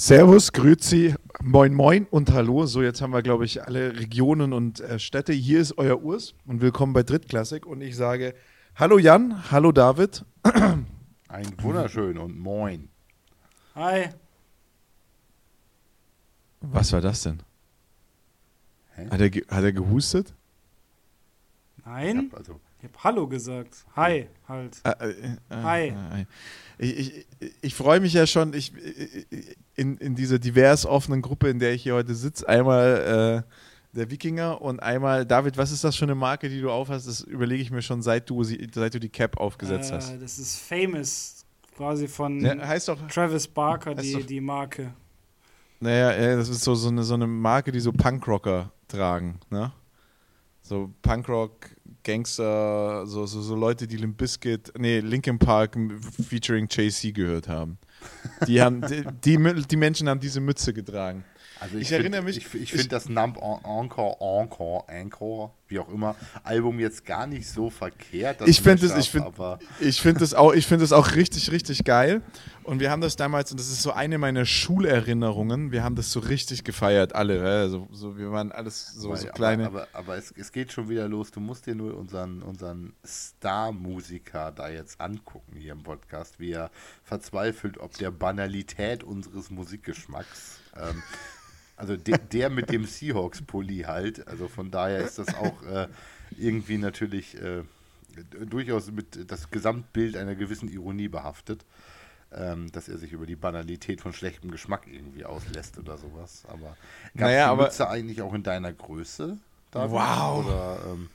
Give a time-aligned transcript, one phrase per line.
[0.00, 2.64] Servus, Grüezi, moin moin und hallo.
[2.64, 5.34] So, jetzt haben wir, glaube ich, alle Regionen und äh, Städte.
[5.34, 7.66] Hier ist euer Urs und willkommen bei Drittklassik.
[7.66, 8.34] Und ich sage
[8.76, 10.24] Hallo Jan, hallo David.
[11.28, 12.88] Ein wunderschön und moin.
[13.74, 14.08] Hi.
[16.62, 17.42] Was war das denn?
[18.96, 20.32] Hat er, hat er gehustet?
[21.84, 22.30] Nein.
[22.80, 23.84] Ich habe hab Hallo gesagt.
[23.94, 24.80] Hi, halt.
[24.84, 25.88] Äh, äh, äh, Hi.
[25.88, 26.26] Äh,
[26.78, 27.26] ich, ich,
[27.60, 28.72] ich freue mich ja schon ich,
[29.76, 32.48] in, in dieser divers offenen Gruppe, in der ich hier heute sitze.
[32.48, 36.70] Einmal äh, der Wikinger und einmal, David, was ist das für eine Marke, die du
[36.70, 37.06] aufhast?
[37.06, 40.14] Das überlege ich mir schon, seit du, seit du die Cap aufgesetzt hast.
[40.18, 41.44] Das ist Famous,
[41.76, 44.94] quasi von ja, doch, Travis Barker, die, doch, die Marke.
[45.80, 49.70] Naja, ja, das ist so, so, eine, so eine Marke, die so Punkrocker tragen, ne?
[50.62, 51.70] So Punkrock,
[52.02, 55.76] Gangster, so, so, so Leute, die Limp Bizkit, nee, Linkin Park
[56.28, 57.78] featuring JC gehört haben.
[58.46, 61.24] Die, haben die, die, die Menschen haben diese Mütze getragen.
[61.60, 62.38] Also ich, ich find, erinnere mich.
[62.38, 67.48] Ich, ich finde das Nump Encore, Encore, Encore, wie auch immer, Album jetzt gar nicht
[67.48, 68.40] so verkehrt.
[68.46, 71.84] Ich finde es, ich finde, ich finde es auch, ich finde es auch richtig, richtig
[71.84, 72.22] geil.
[72.64, 75.70] Und wir haben das damals, und das ist so eine meiner Schulerinnerungen.
[75.72, 77.42] Wir haben das so richtig gefeiert, alle.
[77.42, 79.66] Also, so, wir waren alles so, so kleine.
[79.66, 81.30] Aber, aber, aber es, es, geht schon wieder los.
[81.30, 86.70] Du musst dir nur unseren, unseren Star-Musiker da jetzt angucken hier im Podcast, wie er
[87.02, 90.60] verzweifelt, ob der Banalität unseres Musikgeschmacks.
[90.76, 91.02] Ähm,
[91.80, 94.26] also de, der mit dem Seahawks-Pulli halt.
[94.28, 95.88] Also von daher ist das auch äh,
[96.36, 97.62] irgendwie natürlich äh,
[98.46, 101.64] durchaus mit das Gesamtbild einer gewissen Ironie behaftet.
[102.32, 106.44] Ähm, dass er sich über die Banalität von schlechtem Geschmack irgendwie auslässt oder sowas.
[106.46, 106.76] Aber
[107.16, 109.36] gab naja, die aber Mütze eigentlich auch in deiner Größe?
[109.72, 109.90] David?
[109.90, 110.46] Wow.
[110.46, 111.10] Oder, ähm,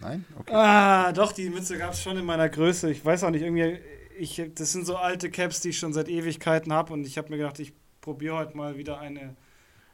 [0.00, 0.24] Nein?
[0.38, 0.54] Okay.
[0.54, 2.90] Ah, doch, die Mütze gab es schon in meiner Größe.
[2.90, 3.78] Ich weiß auch nicht, irgendwie,
[4.18, 7.28] ich, das sind so alte Caps, die ich schon seit Ewigkeiten habe und ich habe
[7.28, 9.34] mir gedacht, ich probiere heute mal wieder eine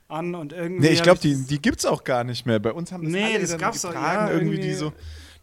[0.08, 0.88] an und irgendwie.
[0.88, 2.58] Nee, ich glaube, die, die gibt es auch gar nicht mehr.
[2.58, 4.92] Bei uns haben das nee, alle das gab's getragen, auch, ja, irgendwie, die so,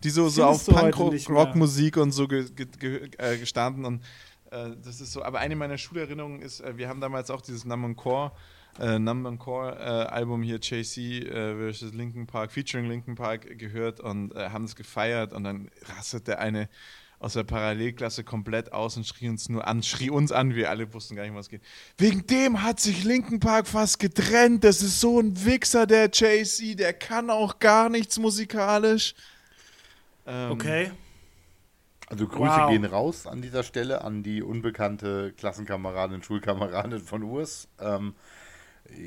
[0.03, 4.03] die so, so auf Punk-Rock-Musik und so ge, ge, ge, äh, gestanden und
[4.51, 5.23] äh, das ist so.
[5.23, 8.31] Aber eine meiner Schulerinnerungen ist, äh, wir haben damals auch dieses Number Core.
[8.77, 14.01] Äh, Number Core äh, Album hier JC äh, versus Linkin Park featuring Linkin Park gehört
[14.01, 16.67] und haben es gefeiert und dann rastet der eine
[17.19, 20.93] aus der Parallelklasse komplett aus und schrie uns nur an, schrie uns an, wir alle
[20.93, 21.61] wussten gar nicht, was geht.
[21.97, 24.63] Wegen dem hat sich Linken Park fast getrennt.
[24.63, 29.15] Das ist so ein Wichser, der JC, der kann auch gar nichts musikalisch.
[30.25, 30.91] Ähm, okay.
[32.07, 32.69] Also Grüße wow.
[32.69, 37.67] gehen raus an dieser Stelle an die unbekannte Klassenkameradin, Schulkameradin von Urs.
[37.79, 38.13] Ähm,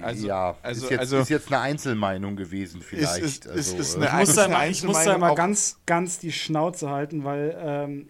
[0.01, 3.19] also, ja, also, ist, jetzt, also, ist jetzt eine Einzelmeinung gewesen vielleicht.
[3.19, 6.91] Ist, ist, also, ist, ich, muss da ich muss da mal ganz, ganz die Schnauze
[6.91, 8.09] halten, weil ähm,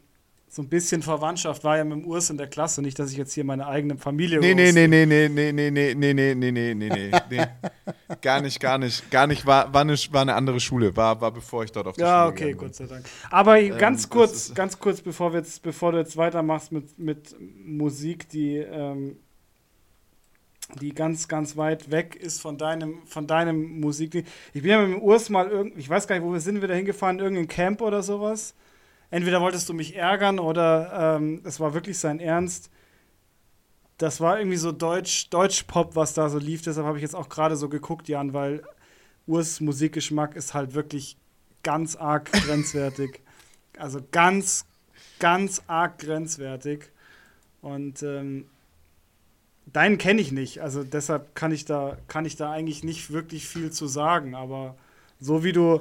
[0.51, 2.81] so ein bisschen Verwandtschaft war ja mit dem Urs in der Klasse.
[2.81, 5.71] Nicht, dass ich jetzt hier meine eigene Familie Nee, nee, nee, nee, nee, nee, nee,
[5.71, 7.47] nee, nee, nee, nee, nee, nee, nee.
[8.23, 9.47] Gar nicht, gar nicht, gar nicht.
[9.47, 12.27] War, war, eine, war eine andere Schule, war, war bevor ich dort auf der ja,
[12.27, 13.05] Schule Ja, okay, Gott sei Dank.
[13.31, 18.29] Aber ganz kurz, ganz kurz, bevor, wir jetzt, bevor du jetzt weitermachst mit, mit Musik,
[18.31, 19.17] die ähm,
[20.81, 24.25] die ganz, ganz weit weg ist von deinem, von deinem Musik.
[24.53, 26.61] Ich bin ja mit dem Urs mal irgendwie, ich weiß gar nicht, wo wir sind,
[26.61, 28.55] wir da hingefahren, irgendein Camp oder sowas.
[29.11, 32.71] Entweder wolltest du mich ärgern oder ähm, es war wirklich sein Ernst.
[33.97, 36.63] Das war irgendwie so Deutsch, Deutsch-Pop, was da so lief.
[36.63, 38.63] Deshalb habe ich jetzt auch gerade so geguckt, Jan, weil
[39.27, 41.17] Urs Musikgeschmack ist halt wirklich
[41.63, 43.21] ganz arg grenzwertig.
[43.79, 44.67] Also ganz,
[45.19, 46.91] ganz arg grenzwertig.
[47.63, 48.45] Und ähm,
[49.73, 53.47] Deinen kenne ich nicht, also deshalb kann ich da kann ich da eigentlich nicht wirklich
[53.47, 54.77] viel zu sagen, aber
[55.21, 55.81] so wie du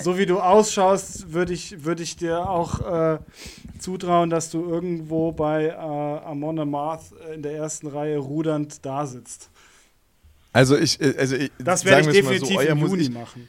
[0.00, 3.18] so wie du ausschaust, würde ich würde ich dir auch äh,
[3.78, 9.50] zutrauen, dass du irgendwo bei äh, Amon Amarth in der ersten Reihe rudernd da sitzt.
[10.52, 13.48] Also ich äh, also ich, das werde ich definitiv so, im Juni machen.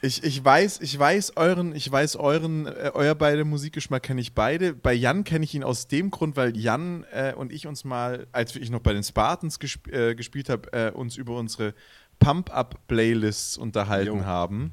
[0.00, 4.32] Ich, ich weiß, ich weiß euren, ich weiß euren, äh, euer beide Musikgeschmack kenne ich
[4.32, 4.72] beide.
[4.72, 8.28] Bei Jan kenne ich ihn aus dem Grund, weil Jan äh, und ich uns mal,
[8.30, 11.74] als ich noch bei den Spartans gesp äh, gespielt habe, äh, uns über unsere
[12.20, 14.24] Pump-Up-Playlists unterhalten jo.
[14.24, 14.72] haben.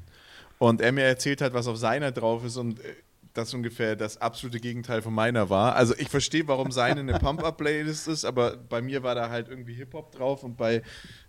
[0.58, 2.94] Und er mir erzählt hat, was auf seiner drauf ist und äh,
[3.34, 5.76] das ungefähr das absolute Gegenteil von meiner war.
[5.76, 9.74] Also ich verstehe, warum seine eine Pump-Up-Playlist ist, aber bei mir war da halt irgendwie
[9.74, 10.82] Hip-Hop drauf und bei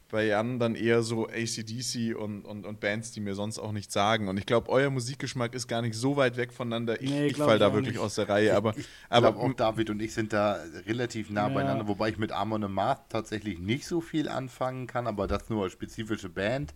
[0.10, 3.94] bei Jan dann eher so ACDC und, und, und Bands, die mir sonst auch nichts
[3.94, 4.28] sagen.
[4.28, 7.02] Und ich glaube, euer Musikgeschmack ist gar nicht so weit weg voneinander.
[7.02, 8.04] Ich, nee, ich falle da wirklich nicht.
[8.04, 8.56] aus der Reihe.
[8.56, 11.54] Aber, ich, ich aber auch David und ich sind da relativ nah ja.
[11.54, 15.64] beieinander, wobei ich mit Amon Amarth tatsächlich nicht so viel anfangen kann, aber das nur
[15.64, 16.74] als spezifische Band.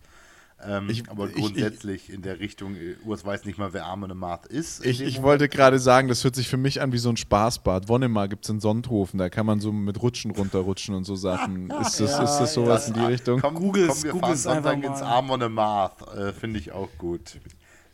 [0.66, 4.12] Ähm, Ich- aber ich- grundsätzlich in der Richtung, äh, Urs weiß nicht mal, wer Arme
[4.14, 4.84] Marth ist.
[4.86, 7.88] Ich, ich wollte gerade sagen, das hört sich für mich an wie so ein Spaßbad.
[7.88, 11.70] Wonnemar gibt es in Sonthofen, da kann man so mit Rutschen runterrutschen und so Sachen.
[11.80, 12.94] Ist das, Ja, ist das sowas ja.
[12.94, 13.40] in die Richtung?
[13.40, 15.02] Komm, Google's- komm, wir fahren Sonntag ins mal.
[15.02, 16.02] Arm on a Marth.
[16.16, 17.38] Äh, Finde ich auch gut.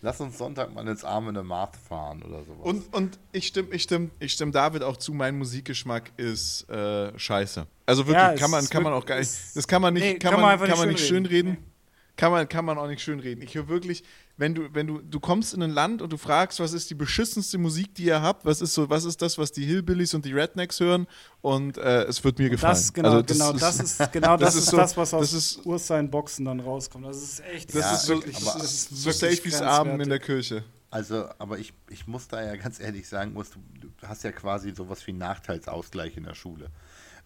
[0.01, 2.65] Lass uns Sonntag mal ins Arm on a Marth fahren oder sowas.
[2.65, 7.19] Und, und ich stimme ich stimm, ich stimm David auch zu, mein Musikgeschmack ist äh,
[7.19, 7.67] scheiße.
[7.85, 10.13] Also wirklich, Ja, kann man, kann man auch gar nicht, das kann man nicht, Nee,
[10.19, 11.53] kann, kann man man, einfach kann nicht man nicht schönreden.
[11.55, 11.73] schönreden.
[12.19, 13.43] Kann man, kann man auch nicht schönreden.
[13.45, 14.03] Ich höre wirklich,
[14.37, 16.95] wenn du, wenn du, du kommst in ein Land und du fragst, was ist die
[16.97, 20.25] beschissenste Musik, die ihr habt, was ist so, was ist das, was die Hillbillies und
[20.25, 21.07] die Rednecks hören
[21.43, 22.75] und äh, es wird mir gefallen.
[22.75, 25.65] Das, genau, Also genau, das ist, genau das, ist, so- das, was aus das ist-
[25.65, 27.07] Urs seinen Boxen dann rauskommt.
[27.07, 29.63] Das ist echt, Das Ja, ist so, wirklich, aber das ist so wirklich safe wie's
[29.63, 30.19] Abend in der.
[30.19, 30.65] Kirche.
[30.91, 33.43] Also, aber ich, ich muss da ja ganz ehrlich sagen, du,
[33.81, 36.71] du hast ja quasi sowas wie einen Nachteilsausgleich in der Schule.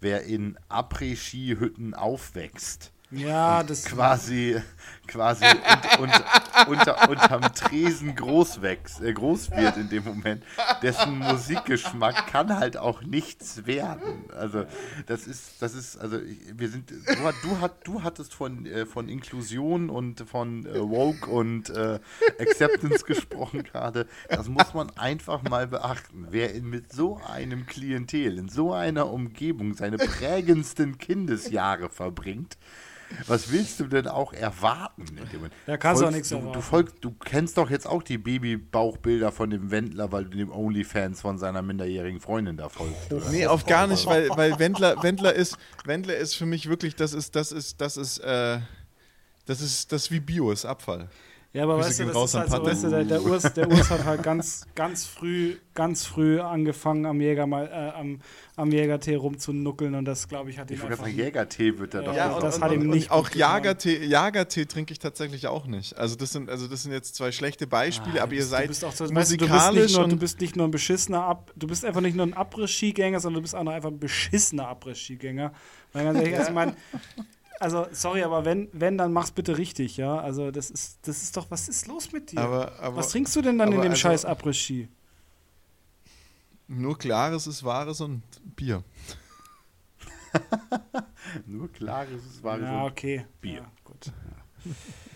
[0.01, 4.57] Wer in Après-Ski-Hütten aufwächst, Ja, das quasi,
[5.07, 5.45] quasi
[5.99, 6.25] und, und,
[6.67, 10.43] unter, unterm Tresen groß, wächst, äh, groß wird in dem Moment,
[10.83, 14.25] dessen Musikgeschmack kann halt auch nichts werden.
[14.35, 14.65] Also
[15.07, 16.19] das ist, das ist, also
[16.55, 16.97] wir sind, du,
[17.43, 22.01] du, hat, du hattest von, äh, von Inklusion und von äh, Woke und äh,
[22.41, 24.07] Acceptance gesprochen gerade.
[24.31, 26.29] Das muss man einfach mal beachten.
[26.31, 32.57] Wer in, mit so einem Klientel, in so einer Umgebung seine prägendsten Kindesjahre verbringt,
[33.27, 35.07] was willst du denn auch erwarten?
[35.67, 36.53] Da kannst du auch Folgst nichts du, erwarten.
[36.55, 40.51] Du, folgst, du kennst doch jetzt auch die Babybauchbilder von dem Wendler, weil du dem
[40.51, 43.13] Onlyfans von seiner minderjährigen Freundin da folgst.
[43.13, 43.31] oder?
[43.31, 47.13] Nee, auf gar nicht, weil, weil Wendler, Wendler ist, Wendler ist für mich wirklich, das
[47.13, 48.59] ist, das ist, das ist, äh,
[49.47, 51.09] das ist, das ist wie Bio, ist Abfall.
[51.55, 53.71] Ja, aber Grüße weißt du, das ist halt so, weißt du, der, der, Urs, der
[53.71, 58.23] Urs hat halt ganz, ganz früh, ganz früh angefangen am Jäger mal, äh, am,
[58.57, 61.99] am Jägertee rumzunuckeln und das, glaube ich, hat ihn Ich einfach sagen, Jägertee wird da
[62.01, 63.39] Ja, doch ja, nicht und das auf- hat ihm nicht auch getan.
[63.39, 65.95] Jagertee, Jagertee trinke ich tatsächlich auch nicht.
[65.99, 68.69] Also das sind, also das sind jetzt zwei schlechte Beispiele, Ah, aber ihr seid du
[68.69, 69.15] bist auch so, weißt du,
[69.45, 71.85] musikalisch du bist nicht nur, du und bist nicht nur ein beschissener Ab, du bist
[71.85, 75.53] einfach nicht nur ein Abriss-Skigänger, sondern du bist auch noch einfach ein beschissener Abriss-Skigänger.
[75.93, 76.77] Weil ganz ehrlich, also, ich mein,
[77.63, 80.19] also sorry, aber wenn, wenn, dann mach's bitte richtig, ja.
[80.19, 82.41] Also das ist, das ist doch, was ist los mit dir?
[82.41, 84.89] aber, aber was trinkst du denn dann in dem also- scheiß Abriss-Ski?
[86.69, 88.23] nur Klares ist Wahres und
[88.57, 88.83] Bier.
[91.47, 93.27] Nur klares, es war Ja, okay.
[93.41, 93.55] Bier.
[93.61, 94.07] Ja, gut.
[94.65, 94.73] Ja,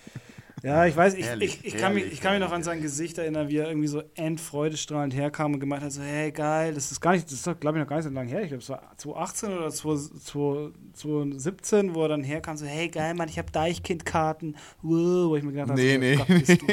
[0.86, 2.66] ich weiß, ich, Herrlich, ich, ich, kann mich, herrlich, ich kann mich noch herrlich.
[2.66, 6.32] an sein Gesicht erinnern, wie er irgendwie so endfreudestrahlend herkam und gemeint hat, so, hey,
[6.32, 8.30] geil, das ist gar nicht, das ist doch, glaube ich, noch gar nicht so lange
[8.30, 8.42] her.
[8.42, 13.28] Ich glaube, es war 2018 oder 2017, wo er dann herkam, so, hey, geil, Mann,
[13.28, 14.56] ich habe Deichkind-Karten.
[14.82, 16.66] Wo ich mir gedacht habe, Nee, so, nee, Gott, bist du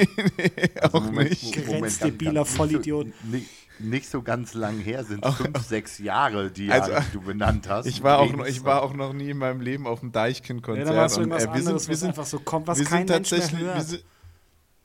[0.82, 1.56] Also auch Moment, nicht.
[1.66, 3.08] Moment, Grenzdebiler Vollidiot.
[3.26, 3.48] Nicht,
[3.80, 7.68] nicht so ganz lang her, sind fünf, sechs Jahre, die, Also, Jahre, die du benannt
[7.70, 7.86] hast.
[7.86, 10.14] Ich war, auch noch, ich war auch noch nie in meinem Leben auf dem Ja,
[10.14, 11.12] Deichkind-Konzert.
[11.12, 13.08] es und, äh, wir sind, anderes, wir was sind, einfach so kommt, was wir kein
[13.08, 13.84] sind Mensch mehr tatsächlich, wir hört.
[13.88, 14.04] sind,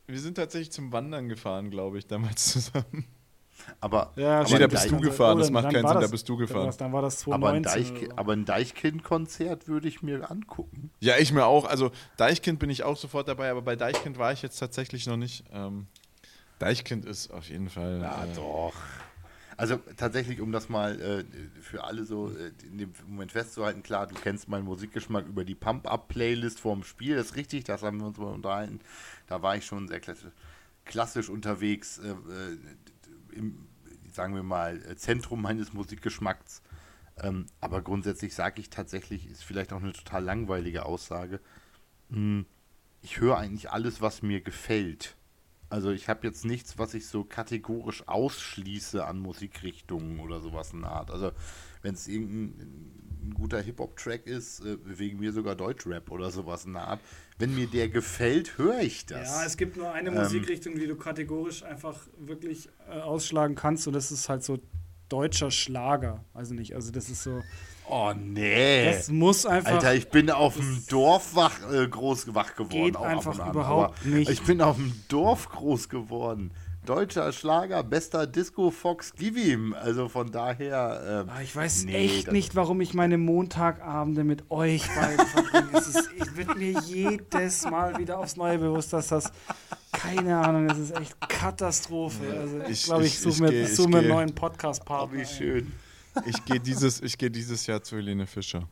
[0.06, 3.04] wir sind tatsächlich zum Wandern gefahren, glaube ich, damals zusammen.
[3.80, 6.00] Aber, Ja, aber, Nee, da bist Deich- du gefahren, das dann- macht keinen war Sinn,
[6.00, 6.74] das- da bist du gefahren.
[6.78, 10.90] Dann war das aber ein, 2019 Deich, aber ein Deichkind-Konzert würde ich mir angucken.
[11.00, 11.64] Ja, ich mir auch.
[11.66, 15.16] Also Deichkind bin ich auch sofort dabei, aber bei Deichkind war ich jetzt tatsächlich noch
[15.16, 15.44] nicht.
[15.52, 15.86] Ähm,
[16.58, 18.00] Deichkind ist auf jeden Fall.
[18.00, 18.74] Ja, äh, doch.
[19.58, 21.24] Also tatsächlich, um das mal äh,
[21.60, 25.56] für alle so äh, in dem Moment festzuhalten, klar, du kennst meinen Musikgeschmack über die
[25.56, 28.80] Pump-Up-Playlist vorm Spiel, das ist richtig, das haben wir uns mal unterhalten.
[29.26, 30.00] Da war ich schon sehr
[30.84, 32.58] klassisch, unterwegs, äh, äh,
[33.32, 33.66] im,
[34.12, 36.62] sagen wir mal, äh, Zentrum meines Musikgeschmacks.
[37.20, 41.40] Ähm, aber grundsätzlich sage ich tatsächlich, ist vielleicht auch eine total langweilige Aussage.
[42.10, 42.46] Hm,
[43.02, 45.16] ich höre eigentlich alles, was mir gefällt.
[45.70, 50.80] Also ich habe jetzt nichts, was ich so kategorisch ausschließe an Musikrichtungen oder sowas in
[50.80, 51.10] der Art.
[51.10, 51.32] Also
[51.82, 56.72] wenn es irgendein ein guter Hip-Hop-Track ist, äh, wegen mir sogar Deutschrap oder sowas in
[56.74, 57.00] der Art,
[57.38, 59.28] wenn mir der gefällt, höre ich das.
[59.28, 63.86] Ja, es gibt nur eine Ähm, Musikrichtung, die du kategorisch einfach wirklich äh, ausschlagen kannst
[63.86, 64.58] und das ist halt so
[65.08, 66.24] deutscher Schlager.
[66.34, 67.42] Also nicht, also das ist so,
[67.88, 68.84] oh nee.
[68.86, 72.68] das muss einfach, Alter, ich bin auf dem Dorf wach, äh, groß wach geworden.
[72.70, 74.30] Geht einfach an, überhaupt nicht.
[74.30, 76.50] Ich bin auf dem Dorf groß geworden.
[76.86, 79.74] Deutscher Schlager, bester Disco Fox, gib ihm.
[79.74, 81.24] Also von daher.
[81.26, 85.68] ähm, Ah, ich weiß nee, echt nicht, warum ich meine Montagabende mit euch beiden verbringe.
[85.78, 89.30] es ist, ich wird mir jedes Mal wieder aufs Neue bewusst, dass das,
[89.92, 92.24] keine Ahnung, das ist echt Katastrophe.
[92.40, 94.30] Also ich glaube, ich, ich- suche ich mir, geh- ich ich suche mir einen neuen
[94.30, 95.18] Oh, Podcast-Partner.
[95.18, 95.72] wie schön.
[96.26, 98.68] Ich gehe dieses, ich geh dieses Jahr zu Helene Fischer.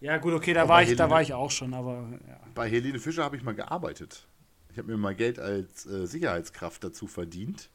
[0.00, 2.40] Ja gut, okay, da Aber war, ich, da Helene- war ich auch schon, aber ja.
[2.54, 4.26] Bei Helene Fischer habe ich mal gearbeitet.
[4.70, 7.70] Ich habe mir mal Geld als äh, Sicherheitskraft dazu verdient.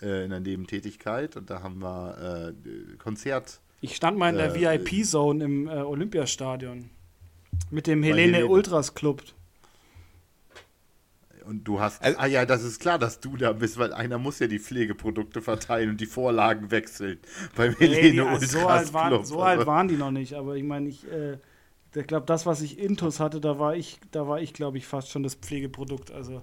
[0.00, 1.36] Äh, in der Nebentätigkeit.
[1.36, 3.60] Und da haben wir äh, Konzert.
[3.80, 6.90] Ich stand mal in der Äh, VIP-Zone im äh, Olympiastadion.
[7.70, 8.46] Mit dem Helene Helene.
[8.52, 9.22] Ultras Club.
[11.42, 14.18] Und du hast, also, ah ja, das ist klar, dass du da bist, weil einer
[14.18, 17.18] muss ja die Pflegeprodukte verteilen und die Vorlagen wechseln.
[17.56, 20.88] Bei Helene also so, alt waren, so alt waren die noch nicht, aber ich meine,
[20.88, 21.38] ich, äh,
[21.94, 24.86] ich glaube, das, was ich Intus hatte, da war ich, da war ich, glaube ich,
[24.86, 26.10] fast schon das Pflegeprodukt.
[26.10, 26.42] Also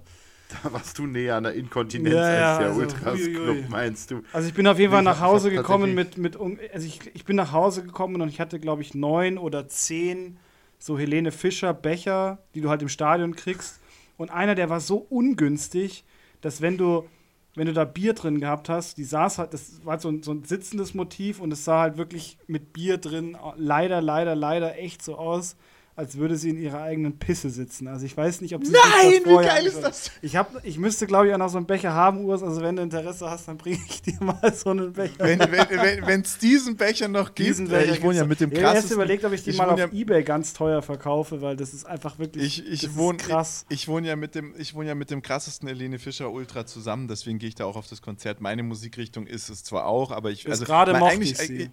[0.50, 4.22] da warst du näher an der Inkontinenz ja, als der also, Ultras Club, meinst du?
[4.32, 7.36] Also ich bin auf jeden Fall nach Hause gekommen mit, mit also ich, ich bin
[7.36, 10.38] nach Hause gekommen und ich hatte, glaube ich, neun oder zehn
[10.78, 13.79] so Helene Fischer Becher, die du halt im Stadion kriegst.
[14.20, 16.04] Und einer, der war so ungünstig,
[16.42, 17.08] dass wenn du,
[17.54, 20.30] wenn du da Bier drin gehabt hast, die saß halt, das war so ein, so
[20.32, 25.02] ein sitzendes Motiv und es sah halt wirklich mit Bier drin leider, leider, leider echt
[25.02, 25.56] so aus,
[26.00, 27.86] als würde sie in ihrer eigenen Pisse sitzen.
[27.86, 30.10] Also ich weiß nicht, ob sie Nein, wie geil ist das?
[30.22, 32.42] Ich, hab, ich müsste, glaube ich, auch noch so einen Becher haben, Urs.
[32.42, 35.12] Also wenn du Interesse hast, dann bringe ich dir mal so einen Becher.
[35.18, 38.40] Wenn es wenn, wenn, diesen Becher noch gibt, diesen Becher äh, ich wohne ja mit
[38.40, 38.62] dem krassesten...
[38.62, 41.42] Ich habe erst überlegt, ob ich die ich mal auf ja, Ebay ganz teuer verkaufe,
[41.42, 43.66] weil das ist einfach wirklich ich, ich wohne, krass.
[43.68, 46.64] Ich, ich, wohne ja mit dem, ich wohne ja mit dem krassesten Helene Fischer Ultra
[46.64, 48.40] zusammen, deswegen gehe ich da auch auf das Konzert.
[48.40, 50.48] Meine Musikrichtung ist es zwar auch, aber ich...
[50.48, 51.70] Also, gerade mochte ich sie.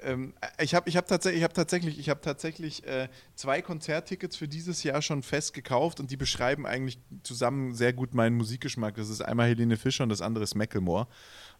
[0.00, 4.36] Ähm, ich habe ich hab tatsächlich, ich hab tatsächlich, ich hab tatsächlich äh, zwei Konzerttickets
[4.36, 8.96] für dieses Jahr schon fest gekauft und die beschreiben eigentlich zusammen sehr gut meinen Musikgeschmack.
[8.96, 11.06] Das ist einmal Helene Fischer und das andere ist Macklemore.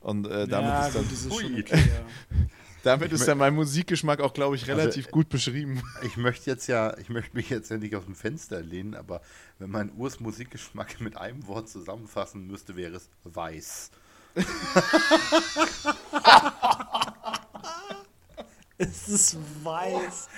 [0.01, 1.05] Und äh, damit ja, ist dann.
[1.11, 2.07] Ist okay, ja.
[2.83, 5.83] damit ist dann mein Musikgeschmack auch, glaube ich, relativ also, gut beschrieben.
[6.03, 9.21] Ich möchte jetzt ja, ich möchte mich jetzt ja nicht aus dem Fenster lehnen, aber
[9.59, 13.91] wenn mein Urs Musikgeschmack mit einem Wort zusammenfassen müsste, wäre es weiß.
[18.81, 20.29] Es ist weiß.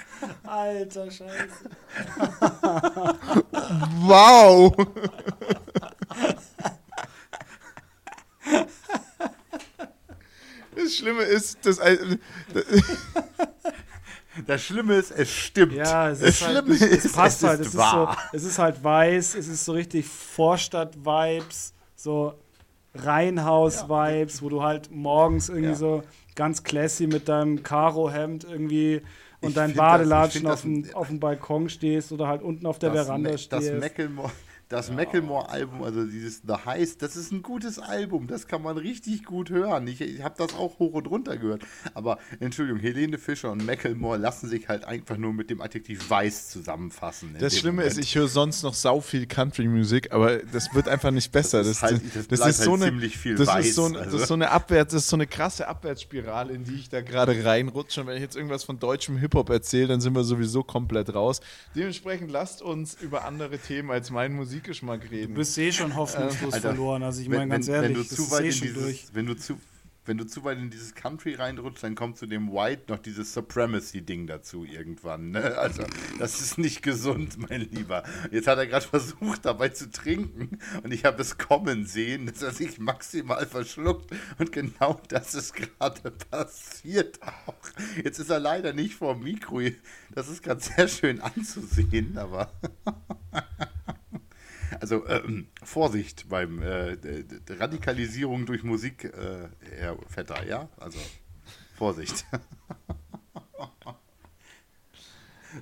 [0.42, 1.48] Alter Scheiße.
[4.00, 4.74] wow.
[10.74, 11.80] Das Schlimme ist, dass.
[14.46, 15.74] Das Schlimme ist, es stimmt.
[15.74, 17.60] Ja, es, ist halt, es, es passt es halt.
[17.60, 22.34] Es ist, so, es ist halt weiß, es ist so richtig Vorstadt-Vibes, so
[22.94, 24.42] Reihenhaus-Vibes, ja.
[24.42, 25.74] wo du halt morgens irgendwie ja.
[25.74, 26.02] so
[26.34, 29.02] ganz classy mit deinem Karo-Hemd irgendwie
[29.40, 33.36] und deinen Badelatschen auf, dem, auf dem Balkon stehst oder halt unten auf der Veranda
[33.36, 33.52] stehst.
[33.52, 34.32] Das Mecklenburg
[34.72, 34.94] das ja.
[34.94, 38.26] Macklemore-Album, also dieses The Heist, das ist ein gutes Album.
[38.26, 39.86] Das kann man richtig gut hören.
[39.86, 41.62] Ich, ich habe das auch hoch und runter gehört.
[41.94, 46.48] Aber Entschuldigung, Helene Fischer und Macklemore lassen sich halt einfach nur mit dem Adjektiv weiß
[46.48, 47.36] zusammenfassen.
[47.38, 47.92] Das Schlimme Moment.
[47.92, 51.62] ist, ich höre sonst noch sau viel Country-Musik, aber das wird einfach nicht besser.
[51.62, 52.92] Das, halt, das, das ist, halt so eine,
[53.36, 54.10] das weiß, ist so, ein, also.
[54.10, 57.02] das ist so eine Abwärts, das ist so eine krasse Abwärtsspirale, in die ich da
[57.02, 58.00] gerade reinrutsche.
[58.00, 61.40] Und wenn ich jetzt irgendwas von deutschem Hip-Hop erzähle, dann sind wir sowieso komplett raus.
[61.74, 65.34] Dementsprechend lasst uns über andere Themen als mein Musik Musikgeschmack reden.
[65.34, 67.02] Du bist eh schon hoffnungslos Alter, verloren.
[67.02, 69.06] Also ich meine ganz wenn, ehrlich, wenn du zu weit eh in dieses, durch.
[69.12, 69.58] Wenn du zu
[70.04, 73.34] wenn du zu weit in dieses Country reinrutschst, dann kommt zu dem White noch dieses
[73.34, 75.30] Supremacy-Ding dazu irgendwann.
[75.30, 75.56] Ne?
[75.56, 75.84] Also,
[76.18, 78.02] das ist nicht gesund, mein Lieber.
[78.32, 82.42] Jetzt hat er gerade versucht, dabei zu trinken und ich habe es kommen sehen, dass
[82.42, 87.54] er sich maximal verschluckt und genau das ist gerade passiert auch.
[88.02, 89.60] Jetzt ist er leider nicht vor dem Mikro.
[90.12, 92.50] Das ist gerade sehr schön anzusehen, aber.
[94.80, 96.96] Also ähm, Vorsicht beim äh,
[97.48, 100.68] Radikalisierung durch Musik, äh, Herr Vetter, ja?
[100.78, 100.98] Also
[101.76, 102.24] Vorsicht.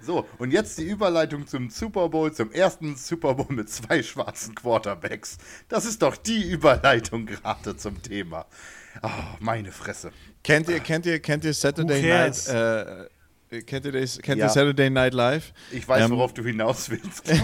[0.02, 4.54] so, und jetzt die Überleitung zum Super Bowl, zum ersten Super Bowl mit zwei schwarzen
[4.54, 5.38] Quarterbacks.
[5.68, 8.46] Das ist doch die Überleitung gerade zum Thema.
[9.02, 9.08] Oh,
[9.40, 10.12] meine Fresse.
[10.42, 12.48] Kennt ihr, kennt ihr, kennt ihr Saturday Night?
[12.48, 13.06] Äh,
[13.66, 14.46] Kennt ihr, das, kennt ja.
[14.46, 15.52] ihr Saturday Night Live?
[15.72, 17.28] Ich weiß, ähm, worauf du hinaus willst.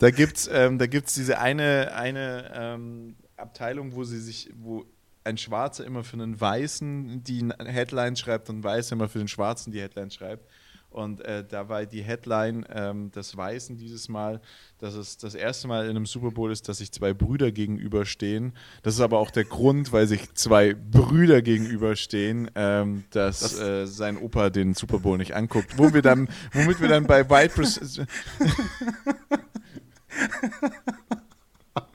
[0.00, 0.80] da gibt es ähm,
[1.16, 4.84] diese eine, eine ähm, Abteilung, wo sie sich, wo
[5.22, 9.28] ein Schwarzer immer für einen Weißen die Headline schreibt und ein Weißer immer für den
[9.28, 10.50] Schwarzen die Headline schreibt.
[10.92, 14.40] Und äh, da war die Headline ähm, des Weißen dieses Mal,
[14.78, 18.52] dass es das erste Mal in einem Super Bowl ist, dass sich zwei Brüder gegenüberstehen.
[18.82, 23.86] Das ist aber auch der Grund, weil sich zwei Brüder gegenüberstehen, ähm, dass das äh,
[23.86, 25.78] sein Opa den Super Bowl nicht anguckt.
[25.78, 27.80] Wo wir dann, womit wir dann bei White Pres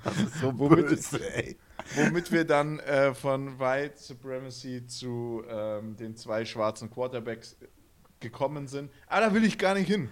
[0.03, 1.57] Das ist so womit, böse, ey.
[1.95, 7.57] Womit wir dann äh, von White Supremacy zu ähm, den zwei schwarzen Quarterbacks
[8.19, 8.91] gekommen sind.
[9.07, 10.09] Ah, da will ich gar nicht hin.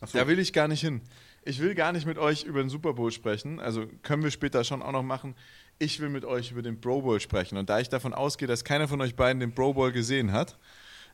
[0.00, 0.18] So.
[0.18, 1.02] Da will ich gar nicht hin.
[1.44, 3.60] Ich will gar nicht mit euch über den Super Bowl sprechen.
[3.60, 5.34] Also können wir später schon auch noch machen.
[5.78, 7.58] Ich will mit euch über den Pro Bowl sprechen.
[7.58, 10.58] Und da ich davon ausgehe, dass keiner von euch beiden den Pro Bowl gesehen hat,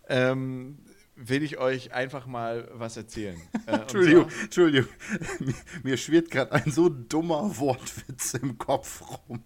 [0.08, 0.78] ähm,
[1.16, 3.40] will ich euch einfach mal was erzählen.
[3.66, 4.90] Äh, Entschuldigung, Entschuldigung.
[5.38, 9.44] Mir, mir schwirrt gerade ein so dummer Wortwitz im Kopf rum.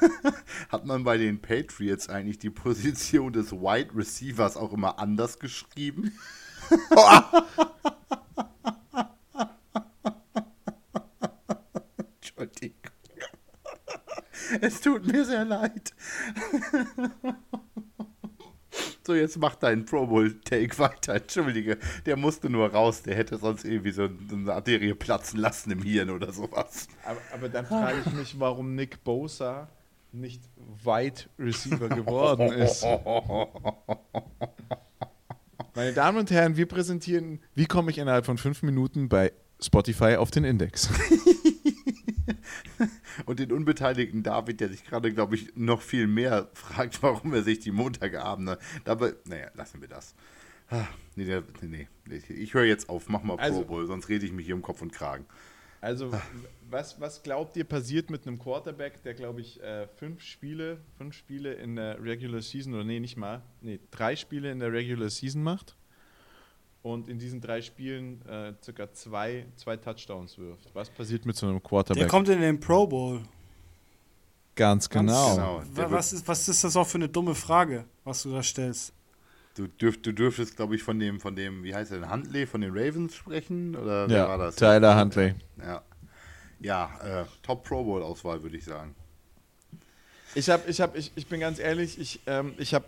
[0.68, 6.12] Hat man bei den Patriots eigentlich die Position des Wide Receivers auch immer anders geschrieben?
[12.16, 12.80] Entschuldigung.
[14.60, 15.94] Es tut mir sehr leid.
[19.06, 21.14] So, jetzt mach deinen Pro Bowl-Take weiter.
[21.14, 23.02] Entschuldige, der musste nur raus.
[23.02, 26.88] Der hätte sonst irgendwie so eine Arterie platzen lassen im Hirn oder sowas.
[27.04, 29.68] Aber, aber dann frage ich mich, warum Nick Bosa
[30.10, 30.42] nicht
[30.82, 32.84] Wide Receiver geworden ist.
[35.76, 40.16] Meine Damen und Herren, wir präsentieren, wie komme ich innerhalb von fünf Minuten bei Spotify
[40.16, 40.90] auf den Index.
[43.24, 47.42] und den unbeteiligten David, der sich gerade, glaube ich, noch viel mehr fragt, warum er
[47.42, 49.14] sich die Montagabende dabei.
[49.24, 50.14] Naja, lassen wir das.
[50.68, 54.26] Ah, nee, nee, nee, ich höre jetzt auf, mach mal also, Pro Bowl, sonst rede
[54.26, 55.24] ich mich hier um Kopf und Kragen.
[55.80, 56.10] Also,
[56.68, 61.14] was, was glaubt ihr passiert mit einem Quarterback, der, glaube ich, äh, fünf Spiele, fünf
[61.14, 65.08] Spiele in der Regular Season, oder nee, nicht mal, nee, drei Spiele in der Regular
[65.08, 65.75] Season macht
[66.86, 70.72] und in diesen drei Spielen äh, circa zwei, zwei Touchdowns wirft?
[70.72, 72.02] Was passiert mit so einem Quarterback?
[72.02, 73.22] Der kommt in den Pro Bowl.
[74.54, 75.36] Ganz genau.
[75.36, 75.90] Ganz genau.
[75.90, 78.92] Was, ist, was ist das auch für eine dumme Frage, was du da stellst?
[79.56, 82.46] Du, dürf, du dürftest, glaube ich, von dem, von dem, wie heißt er denn, Huntley,
[82.46, 83.74] von den Ravens sprechen?
[83.74, 84.54] Oder ja, war das?
[84.54, 85.34] Tyler Huntley.
[85.58, 85.82] Ja,
[86.60, 88.94] ja äh, Top Pro Bowl-Auswahl, würde ich sagen.
[90.36, 92.84] Ich, hab, ich, hab, ich, ich bin ganz ehrlich, ich, ähm, ich habe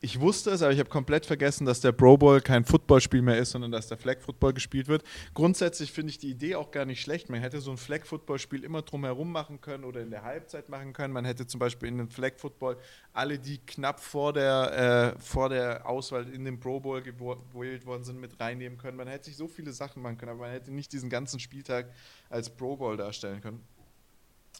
[0.00, 3.38] ich wusste es, aber ich habe komplett vergessen, dass der Pro Bowl kein Footballspiel mehr
[3.38, 5.02] ist, sondern dass der Flag Football gespielt wird.
[5.34, 7.30] Grundsätzlich finde ich die Idee auch gar nicht schlecht.
[7.30, 10.68] Man hätte so ein Flag Football Spiel immer drumherum machen können oder in der Halbzeit
[10.68, 11.12] machen können.
[11.12, 12.76] Man hätte zum Beispiel in den Flag Football
[13.12, 18.04] alle, die knapp vor der, äh, vor der Auswahl in den Pro Bowl gewählt worden
[18.04, 18.96] sind, mit reinnehmen können.
[18.96, 21.86] Man hätte sich so viele Sachen machen können, aber man hätte nicht diesen ganzen Spieltag
[22.30, 23.64] als Pro Bowl darstellen können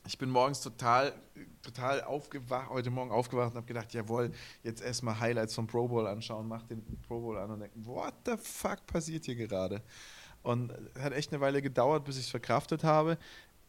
[0.07, 1.13] ich bin morgens total,
[1.63, 4.31] total aufgewacht, heute Morgen aufgewacht und habe gedacht, jawohl,
[4.63, 8.15] jetzt erstmal Highlights vom Pro Bowl anschauen, mach den Pro Bowl an und denke, what
[8.25, 9.83] the fuck passiert hier gerade?
[10.43, 13.19] Und es hat echt eine Weile gedauert, bis ich es verkraftet habe.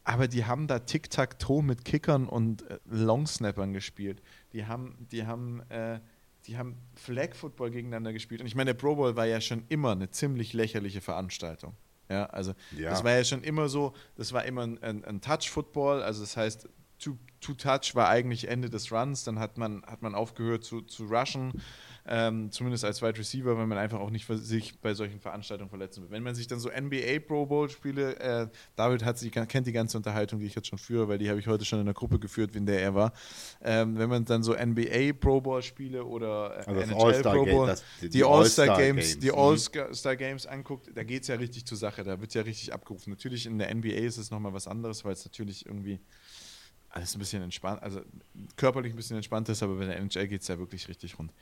[0.04, 4.22] Aber die haben da Tic-Tac-Toe mit Kickern und äh, Longsnappern gespielt.
[4.52, 6.00] Die haben, die haben, äh,
[6.46, 8.40] die haben Flag Football gegeneinander gespielt.
[8.40, 11.74] Und ich meine, der Pro Bowl war ja schon immer eine ziemlich lächerliche Veranstaltung.
[12.10, 12.90] Ja, also ja.
[12.90, 16.36] das war ja schon immer so, das war immer ein, ein, ein Touch-Football, also das
[16.36, 16.68] heißt,
[16.98, 21.52] Two-Touch war eigentlich Ende des Runs, dann hat man, hat man aufgehört zu, zu rushen
[22.12, 26.02] ähm, zumindest als Wide Receiver, weil man einfach auch nicht sich bei solchen Veranstaltungen verletzen
[26.02, 26.10] will.
[26.10, 29.72] Wenn man sich dann so NBA Pro Bowl Spiele, äh, David hat sich, kennt die
[29.72, 31.94] ganze Unterhaltung, die ich jetzt schon führe, weil die habe ich heute schon in der
[31.94, 33.12] Gruppe geführt, in der er war.
[33.62, 37.66] Ähm, wenn man dann so NBA Pro Bowl Spiele oder äh, also NHL Pro Bowl,
[37.68, 39.38] das, die, die All-Star Games, Games, die mhm.
[39.38, 43.10] All-Star Games anguckt, da geht es ja richtig zur Sache, da wird ja richtig abgerufen.
[43.10, 46.00] Natürlich in der NBA ist es nochmal was anderes, weil es natürlich irgendwie
[46.88, 48.00] alles ein bisschen entspannt, also
[48.56, 51.32] körperlich ein bisschen entspannt ist, aber bei der NHL geht es ja wirklich richtig rund.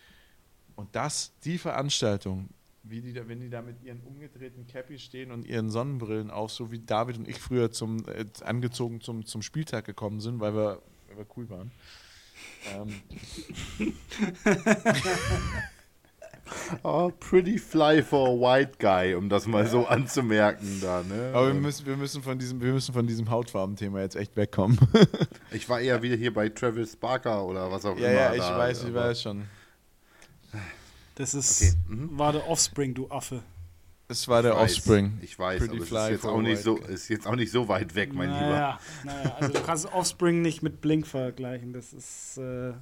[0.78, 2.50] Und das, die Veranstaltung,
[2.84, 6.52] wie die da, wenn die da mit ihren umgedrehten Cappy stehen und ihren Sonnenbrillen auf,
[6.52, 10.54] so wie David und ich früher zum, äh, angezogen zum, zum Spieltag gekommen sind, weil
[10.54, 11.72] wir, weil wir cool waren.
[12.76, 12.94] Ähm.
[16.84, 21.32] oh, pretty fly for a white guy, um das mal so anzumerken da, ne?
[21.34, 24.78] Aber wir müssen, wir müssen von diesem, wir müssen von diesem Hautfarben-Thema jetzt echt wegkommen.
[25.50, 28.20] ich war eher wieder hier bei Travis Barker oder was auch ja, immer.
[28.20, 29.57] Ja, ich da, weiß, ich weiß schon.
[31.18, 31.72] Das ist, okay.
[31.88, 32.16] mhm.
[32.16, 33.42] war der Offspring, du Affe.
[34.06, 35.18] Es war der ich Offspring.
[35.20, 37.66] Ich weiß, Pretty aber es ist jetzt, auch nicht so, ist jetzt auch nicht so
[37.66, 39.14] weit weg, mein naja, Lieber.
[39.16, 41.72] Naja, also du kannst Offspring nicht mit Blink vergleichen.
[41.72, 42.38] Das ist.
[42.38, 42.72] Äh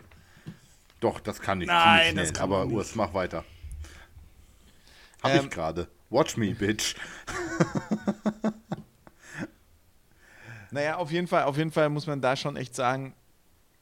[1.01, 3.43] Doch, das kann ich Nein, das kann aber Urs, mach weiter.
[5.23, 5.89] Hab ähm, ich gerade.
[6.11, 6.95] Watch me, bitch.
[10.71, 13.15] naja, auf jeden Fall, auf jeden Fall muss man da schon echt sagen,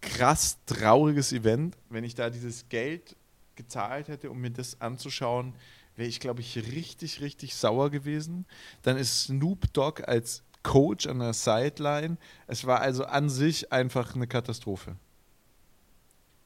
[0.01, 3.17] krass trauriges Event, wenn ich da dieses Geld
[3.57, 5.55] gezahlt hätte, um mir das anzuschauen,
[5.97, 8.47] wäre ich, glaube ich, richtig, richtig sauer gewesen.
[8.83, 12.17] Dann ist Snoop Dogg als Coach an der Sideline.
[12.47, 14.97] Es war also an sich einfach eine Katastrophe.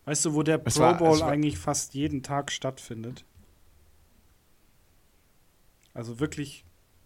[0.04, 3.24] Weißt du, wo der es Pro war, Bowl eigentlich fast jeden Tag stattfindet?
[5.94, 6.64] Also wirklich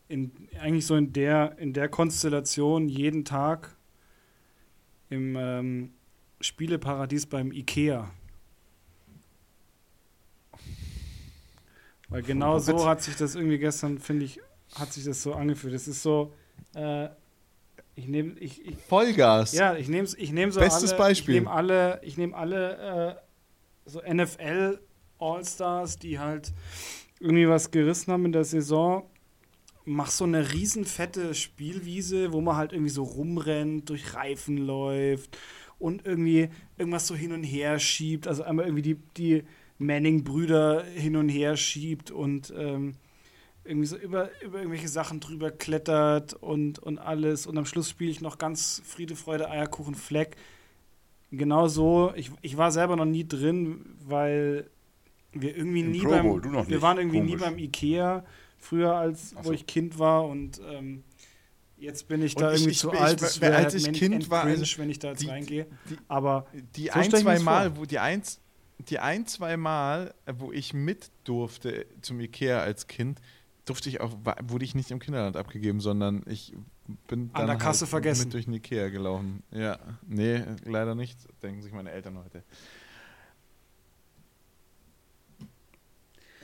[0.09, 3.77] in, eigentlich so in der, in der Konstellation jeden Tag
[5.11, 5.93] im ähm,
[6.41, 8.11] Spieleparadies beim Ikea.
[12.13, 14.39] Weil genau so hat sich das irgendwie gestern, finde ich,
[14.75, 15.73] hat sich das so angefühlt.
[15.73, 16.33] Es ist so,
[16.75, 17.09] äh,
[17.95, 19.53] ich nehme, ich, ich, Vollgas.
[19.53, 21.37] Ja, ich nehme ich nehm so Bestes alle, Beispiel.
[21.37, 23.17] Ich nehme alle, ich nehme alle
[23.87, 24.79] äh, so NFL
[25.19, 26.53] All-Stars, die halt
[27.19, 29.09] irgendwie was gerissen haben in der Saison.
[29.85, 35.39] Mach so eine riesenfette Spielwiese, wo man halt irgendwie so rumrennt, durch Reifen läuft
[35.79, 38.29] und irgendwie irgendwas so hin und her schiebt.
[38.29, 39.45] Also einmal irgendwie die, die
[39.87, 42.95] Manning-Brüder hin und her schiebt und ähm,
[43.65, 47.47] irgendwie so über, über irgendwelche Sachen drüber klettert und, und alles.
[47.47, 50.37] Und am Schluss spiele ich noch ganz Friede, Freude, Eierkuchen, Fleck.
[51.31, 52.13] genau so.
[52.17, 54.69] Ich, ich war selber noch nie drin, weil
[55.33, 56.83] wir irgendwie Im nie Pro beim, Bowl, du noch wir nicht.
[56.83, 57.41] waren irgendwie nie Komisch.
[57.45, 58.25] beim Ikea
[58.59, 59.53] früher, als Ach wo so.
[59.53, 61.05] ich Kind war und ähm,
[61.79, 63.17] jetzt bin ich Und da ich- irgendwie ich- zu ich- alt.
[63.19, 65.67] Es als wäre ich halt Kind war, cringe, also wenn ich da jetzt die- reingehe.
[65.89, 67.79] die- Aber Die So ein, ich zwei Mal, vor.
[67.81, 68.41] wo die eins,
[68.89, 73.21] die ein, zwei Mal, äh, wo ich mit durfte zum Ikea als Kind,
[73.65, 74.13] durfte ich auch,
[74.45, 76.53] wurde ich nicht im Kinderland abgegeben, sondern ich
[77.07, 78.25] bin dann der Kasse halt vergessen.
[78.25, 79.43] mit durch den Ikea gelaufen.
[79.53, 82.43] Ja, nee, leider nicht, denken sich meine Eltern heute.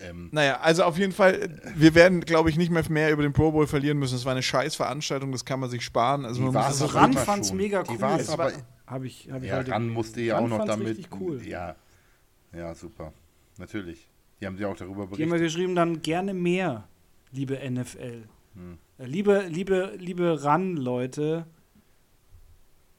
[0.01, 3.33] Ähm, Naja, also auf jeden Fall, wir werden, glaube ich, nicht mehr mehr über den
[3.33, 4.15] Pro Bowl verlieren müssen.
[4.15, 6.25] Es war eine scheiß Veranstaltung, das kann man sich sparen.
[6.25, 7.57] Also Die man war's also es Ran fand's schon.
[7.57, 8.01] mega Die cool.
[8.01, 8.53] war's Es aber-
[8.87, 9.73] Habe ich, hab ich ja, heute.
[9.73, 10.87] ran musste ja auch noch damit.
[10.87, 11.43] richtig cool.
[11.45, 11.75] Ja,
[12.53, 13.13] ja, super.
[13.59, 14.09] Natürlich.
[14.41, 15.31] Die haben ja auch darüber Die haben berichtet.
[15.31, 16.89] mir geschrieben, dann gerne mehr,
[17.33, 18.25] liebe NFL.
[18.55, 18.79] Hm.
[18.99, 21.47] Äh, Liebe, liebe, liebe RAN-Leute,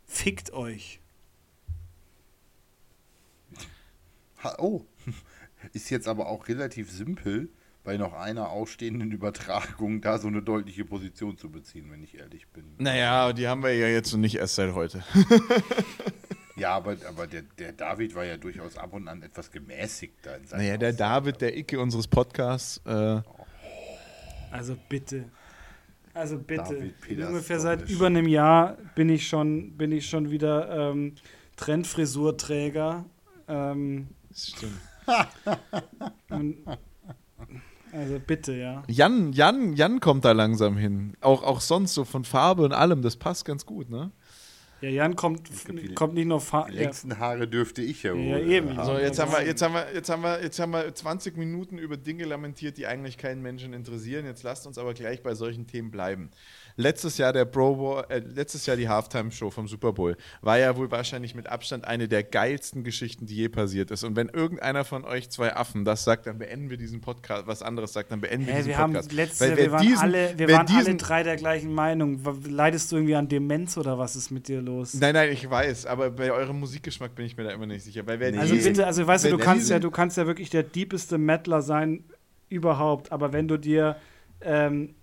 [0.06, 1.02] fickt euch.
[4.44, 4.86] Ha, oh,
[5.74, 7.50] ist jetzt aber auch relativ simpel,
[7.84, 12.48] bei noch einer ausstehenden Übertragung da so eine deutliche Position zu beziehen, wenn ich ehrlich
[12.50, 12.76] bin.
[12.78, 15.04] Naja, die haben wir ja jetzt nicht erst seit heute.
[16.60, 20.44] Ja, aber, aber der, der David war ja durchaus ab und an etwas gemäßigter in
[20.52, 20.98] Naja, der Aussagen.
[20.98, 23.22] David, der Icke unseres Podcasts, äh,
[24.52, 25.26] Also bitte.
[26.14, 26.92] Also bitte.
[27.28, 31.16] Ungefähr seit über einem Jahr bin ich schon, bin ich schon wieder ähm,
[31.56, 33.06] Trendfrisurträger.
[33.48, 34.80] Ähm, stimmt.
[37.92, 38.84] also bitte, ja.
[38.88, 41.16] Jan, Jan, Jan kommt da langsam hin.
[41.22, 44.12] Auch, auch sonst so von Farbe und allem, das passt ganz gut, ne?
[44.82, 45.50] Ja, Jan kommt,
[45.96, 46.84] kommt nicht nur Fa Die ja.
[46.84, 48.22] längsten Haare dürfte ich ja wohl.
[48.22, 48.78] Ja, eben.
[48.78, 48.86] haben.
[48.86, 51.78] So, jetzt haben, wir, jetzt, haben wir, jetzt, haben wir, jetzt haben wir 20 Minuten
[51.78, 54.26] über Dinge lamentiert, die eigentlich keinen Menschen interessieren.
[54.26, 56.32] Jetzt lasst uns aber gleich bei solchen Themen bleiben.
[56.82, 60.78] Letztes Jahr der Pro Bowl, äh, letztes Jahr die Halftime-Show vom Super Bowl war ja
[60.78, 64.06] wohl wahrscheinlich mit Abstand eine der geilsten Geschichten, die je passiert ist.
[64.06, 67.48] Und wenn irgendeiner von euch zwei Affen das sagt, dann beenden wir diesen Podcast.
[67.48, 69.12] Was anderes sagt, dann beenden wir diesen wir haben Podcast.
[69.12, 71.74] letztes Weil Jahr, wer wir waren, diesen- alle, wir waren alle diesen- drei der gleichen
[71.74, 72.22] Meinung.
[72.48, 74.94] Leidest du irgendwie an Demenz oder was ist mit dir los?
[74.94, 78.08] Nein, nein, ich weiß, aber bei eurem Musikgeschmack bin ich mir da immer nicht sicher.
[78.08, 78.38] Weil Nee.
[78.38, 81.18] Also diesen- bitte, also weißt du, du kannst ja, du kannst ja wirklich der diepeste
[81.18, 82.06] Mettler sein
[82.48, 83.98] überhaupt, aber wenn du dir
[84.42, 84.96] ähm,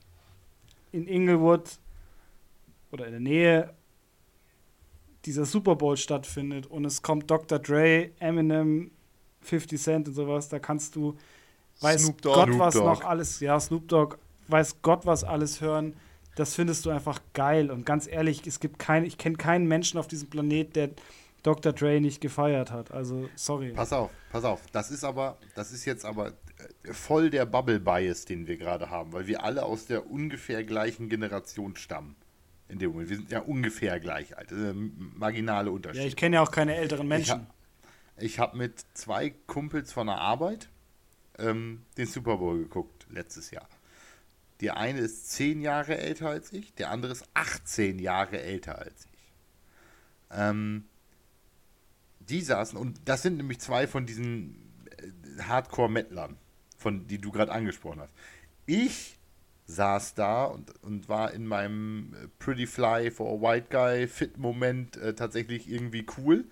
[0.93, 1.79] in Inglewood
[2.93, 3.75] oder in der Nähe
[5.25, 7.59] dieser Super Bowl stattfindet und es kommt Dr.
[7.59, 8.93] Dre, Eminem,
[9.41, 11.17] 50 Cent und sowas, da kannst du,
[11.81, 12.35] weiß Snoop Dogg.
[12.35, 12.87] Gott Snoop was Dogg.
[12.87, 14.17] noch alles, ja, Snoop Dogg,
[14.49, 15.95] weiß Gott was alles hören,
[16.37, 19.99] das findest du einfach geil und ganz ehrlich, es gibt kein, ich kenne keinen Menschen
[19.99, 20.91] auf diesem Planet, der
[21.43, 21.73] Dr.
[21.73, 23.73] Dre nicht gefeiert hat, also sorry.
[23.73, 24.61] Pass auf, pass auf.
[24.73, 26.33] Das ist aber, das ist jetzt aber
[26.93, 31.77] voll der Bubble-Bias, den wir gerade haben, weil wir alle aus der ungefähr gleichen Generation
[31.77, 32.17] stammen.
[32.69, 33.11] In dem Moment.
[33.11, 34.51] Wir sind ja ungefähr gleich alt.
[34.51, 36.03] Das ist ein marginale Unterschied.
[36.03, 37.47] Ja, ich kenne ja auch keine älteren Menschen.
[38.19, 40.69] Ich habe mit zwei Kumpels von der Arbeit
[41.39, 43.69] ähm, den Super Bowl geguckt letztes Jahr.
[44.61, 49.07] Der eine ist zehn Jahre älter als ich, der andere ist 18 Jahre älter als
[49.13, 49.33] ich.
[50.31, 50.87] Ähm,
[52.21, 54.57] die saßen, und das sind nämlich zwei von diesen
[54.97, 56.37] äh, Hardcore-Mettlern,
[56.87, 58.13] von die du gerade angesprochen hast.
[58.65, 59.19] Ich
[59.65, 64.97] saß da und, und war in meinem äh, Pretty Fly for a White Guy Fit-Moment
[64.97, 66.45] äh, tatsächlich irgendwie cool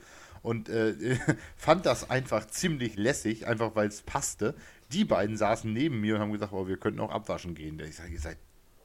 [0.42, 1.16] und äh,
[1.56, 4.56] fand das einfach ziemlich lässig, einfach weil es passte.
[4.90, 7.78] Die beiden saßen neben mir und haben gesagt, oh, wir könnten auch abwaschen gehen.
[7.78, 8.38] Ich sage, ihr seid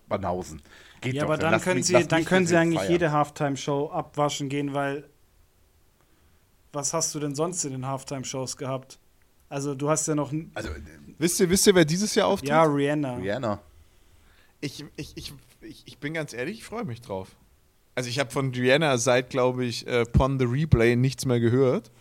[0.07, 0.61] Banausen.
[1.01, 2.91] Geht Ja, doch, aber dann lasst können mich- sie, dann können sie eigentlich feiern.
[2.91, 5.09] jede Halftime-Show abwaschen gehen, weil
[6.71, 8.99] was hast du denn sonst in den Halftime-Shows gehabt?
[9.49, 10.73] Also du hast ja noch Also, äh,
[11.17, 12.49] Wisst ihr, wisst ihr, wer dieses Jahr auftritt?
[12.49, 13.15] ja Rihanna.
[13.15, 13.59] Rihanna.
[14.61, 17.29] Ich, ich, ich, ich, ich bin ganz ehrlich, ich freue mich drauf.
[17.95, 21.91] Also ich habe von Rihanna seit, glaube ich, äh, Pon the Replay nichts mehr gehört.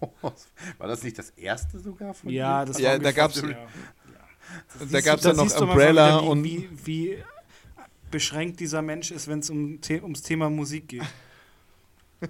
[0.78, 3.66] War das nicht das erste sogar von Ja, das Ja, war da gab's- ungefähr-
[4.90, 7.18] Da gab es dann noch siehst du mal, Umbrella wie, und wie, wie
[8.10, 11.02] beschränkt dieser Mensch ist, wenn es um, ums Thema Musik geht.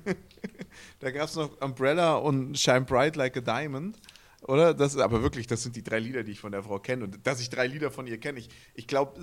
[1.00, 3.98] da gab es noch Umbrella und Shine Bright Like a Diamond.
[4.46, 4.72] Oder?
[4.72, 7.04] Das ist aber wirklich, das sind die drei Lieder, die ich von der Frau kenne.
[7.04, 9.20] Und dass ich drei Lieder von ihr kenne, ich, ich glaube,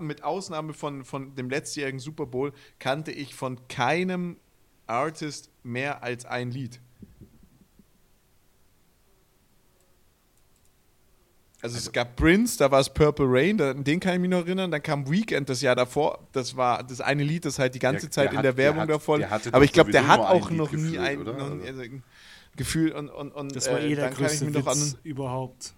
[0.00, 4.36] mit Ausnahme von, von dem letztjährigen Super Bowl kannte ich von keinem
[4.86, 6.78] Artist mehr als ein Lied.
[11.60, 14.38] Also es gab Prince, da war es Purple Rain, da, den kann ich mich noch
[14.46, 14.70] erinnern.
[14.70, 16.20] Dann kam Weekend das Jahr davor.
[16.32, 18.52] Das war das eine Lied, das halt die ganze Der- Zeit der in hat- der
[18.52, 19.20] der Werbung hat- davon.
[19.20, 21.24] der Aber ich glaube, der hat auch noch nie ein,
[22.58, 24.66] Gefühl und, und, und Das war äh, eh der dann kann ich größte mich noch
[24.66, 24.94] an.
[25.02, 25.72] überhaupt.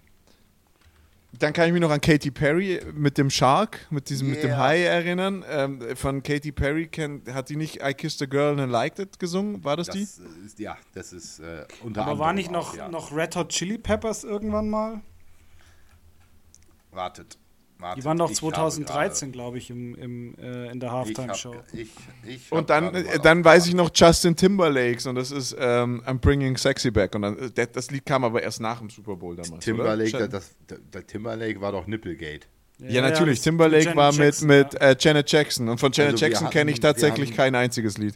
[1.39, 4.49] Dann kann ich mich noch an Katy Perry mit dem Shark, mit diesem mit dem
[4.49, 4.59] Yeah.
[4.59, 5.45] Hai erinnern.
[5.49, 8.99] Ähm, von Katy Perry kennt, hat die nicht I Kissed a Girl and I Liked
[8.99, 9.63] It gesungen?
[9.63, 10.01] War das, die?
[10.01, 12.89] Das ist, ja, das ist äh, unter Aber anderem war nicht auch, noch, ja.
[12.89, 15.01] noch Red Hot Chili Peppers irgendwann mal?
[16.91, 17.37] Wartet.
[17.81, 18.01] Wartet.
[18.01, 21.55] Die waren doch ich habe 2013, glaube ich, im, im, äh, in der Halftime-Show.
[22.51, 26.57] Und dann, äh, dann weiß ich noch Justin Timberlakes und das ist ähm, I'm Bringing
[26.57, 27.15] Sexy Back.
[27.15, 29.63] Und dann, äh, das, das Lied kam aber erst nach dem Super Bowl damals.
[29.63, 30.27] Timberlake, oder?
[30.27, 32.47] das, das, der Timberlake war doch Nipplegate.
[32.79, 33.39] Ja, natürlich.
[33.39, 34.79] das- Timberlake war mit, Jackson, mit ja.
[34.79, 35.69] äh, Janet Jackson.
[35.69, 38.15] Und von Janet Also Jackson kenne ich tatsächlich hatten- kein einziges Lied.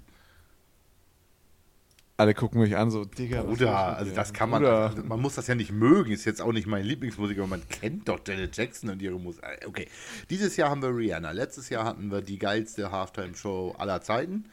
[2.18, 3.44] Alle gucken mich an, so, Digga.
[3.44, 4.90] Bruder, also das kann man, Bruder.
[4.90, 7.68] also man muss das ja nicht mögen, ist jetzt auch nicht meine Lieblingsmusik, aber man
[7.68, 9.44] kennt doch Janet Jackson und ihre Musik.
[9.68, 9.90] Okay,
[10.30, 14.46] dieses Jahr haben wir Rihanna, letztes Jahr hatten wir die geilste Halftime-Show aller Zeiten.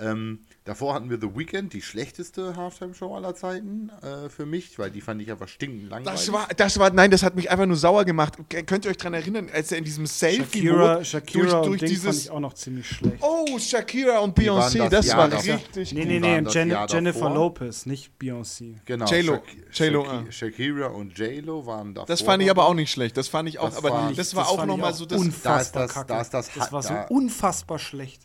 [0.00, 4.90] Ähm, davor hatten wir The Weeknd, die schlechteste Halftime-Show aller Zeiten äh, für mich, weil
[4.90, 6.20] die fand ich einfach stinkend langweilig.
[6.20, 8.34] Das war, das war, nein, das hat mich einfach nur sauer gemacht.
[8.66, 11.80] Könnt ihr euch daran erinnern, als er in diesem Shakira, Selfie-Mode Shakira durch, und durch
[11.80, 12.24] fand dieses.
[12.24, 13.18] ich auch noch ziemlich schlecht.
[13.20, 15.54] Oh, Shakira und Beyoncé, das das, war davor.
[15.54, 16.08] richtig nee, gut.
[16.10, 17.30] nee, nee, das Jen Jennifer.
[17.30, 18.74] Lopez, nicht Beyoncé.
[18.84, 19.34] Genau, J-Lo.
[19.34, 20.32] Shak- J-Lo, Shaki- ah.
[20.32, 22.06] Shakira und J-Lo waren davor.
[22.06, 23.16] Das fand ich aber auch nicht schlecht.
[23.16, 25.20] Das fand ich auch, Das aber war- das war auch fand nochmal so das.
[25.20, 26.06] unfassbar Da ist das- kacke.
[26.08, 28.22] da ist das das war so da- unfassbar schlecht.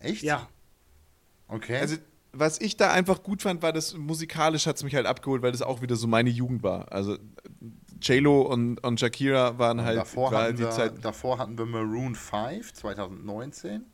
[0.00, 0.22] Echt?
[0.24, 0.48] Ja.
[1.52, 1.78] Okay.
[1.78, 1.96] Also,
[2.32, 5.52] was ich da einfach gut fand, war das musikalisch hat es mich halt abgeholt, weil
[5.52, 6.90] das auch wieder so meine Jugend war.
[6.90, 7.18] Also
[8.00, 11.04] J-Lo und, und Shakira waren halt, davor, war hatten die wir, Zeit.
[11.04, 13.84] davor hatten wir Maroon 5 2019.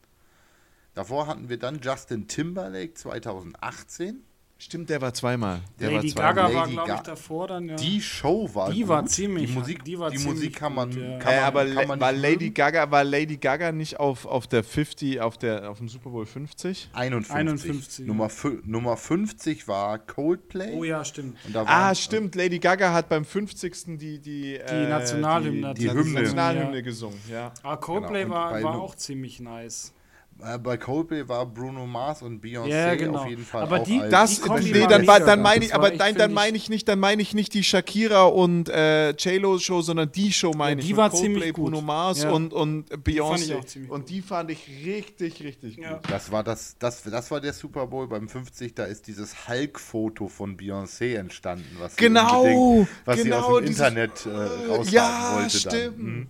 [0.95, 4.23] Davor hatten wir dann Justin Timberlake 2018.
[4.61, 5.61] Stimmt, der war zweimal.
[5.79, 6.35] Der Lady war zweimal.
[6.35, 7.77] Gaga war, glaube ich, davor dann, ja.
[7.77, 8.89] Die Show war Die gut.
[8.89, 11.19] war ziemlich- die Musik, die war die ziemlich Musik kann man, gut, ja.
[11.21, 12.51] kann Äh, man, aber kann man war nicht Lady.
[12.51, 16.27] Gaga war Lady Gaga nicht auf, auf der 50 auf der auf dem Super Bowl
[16.27, 16.89] 50?
[16.93, 17.37] 51.
[17.37, 20.75] 51, Nummer, fü- Nummer 50 war Coldplay.
[20.75, 21.37] Oh ja, stimmt.
[21.47, 22.35] Und da Ah, waren- stimmt.
[22.35, 23.97] Lady Gaga hat beim 50.
[23.97, 26.83] die die äh, Nationalhymne die, die, gesungen, Nationalhymne ja.
[26.83, 27.21] gesungen.
[27.31, 27.53] Ja.
[27.63, 29.93] Ah, Coldplay Genau, war, war auch ziemlich nice.
[30.41, 33.19] Äh, bei Coldplay war Bruno Mars und Beyoncé Ja, genau.
[33.23, 35.43] auf jeden Fall Aber die- Das, Die nee, war dann, dann gut.
[35.43, 38.23] meine ich, aber nein, dann ich- meine ich nicht, dann meine ich nicht die Shakira
[38.27, 40.87] und äh, J-Lo Show, sondern die Show meine Ja, ich.
[40.87, 41.65] die mit war Coldplay, ziemlich gut.
[41.73, 42.31] Bruno Mars Ja.
[42.31, 43.89] und, und ich Beyoncé.
[43.89, 45.95] Und die fand ich richtig, richtig Ja.
[45.95, 46.03] gut.
[46.09, 50.29] Das war das, das, das war der Super Bowl beim 50, da ist dieses Hulk-Foto
[50.29, 54.29] von Beyoncé entstanden, was sie Genau, unbedingt- was sie genau, aus dem dieses- Internet äh,
[54.69, 55.75] raushaben Ja, wollte stimmt.
[55.75, 55.97] dann.
[56.05, 56.27] Mhm.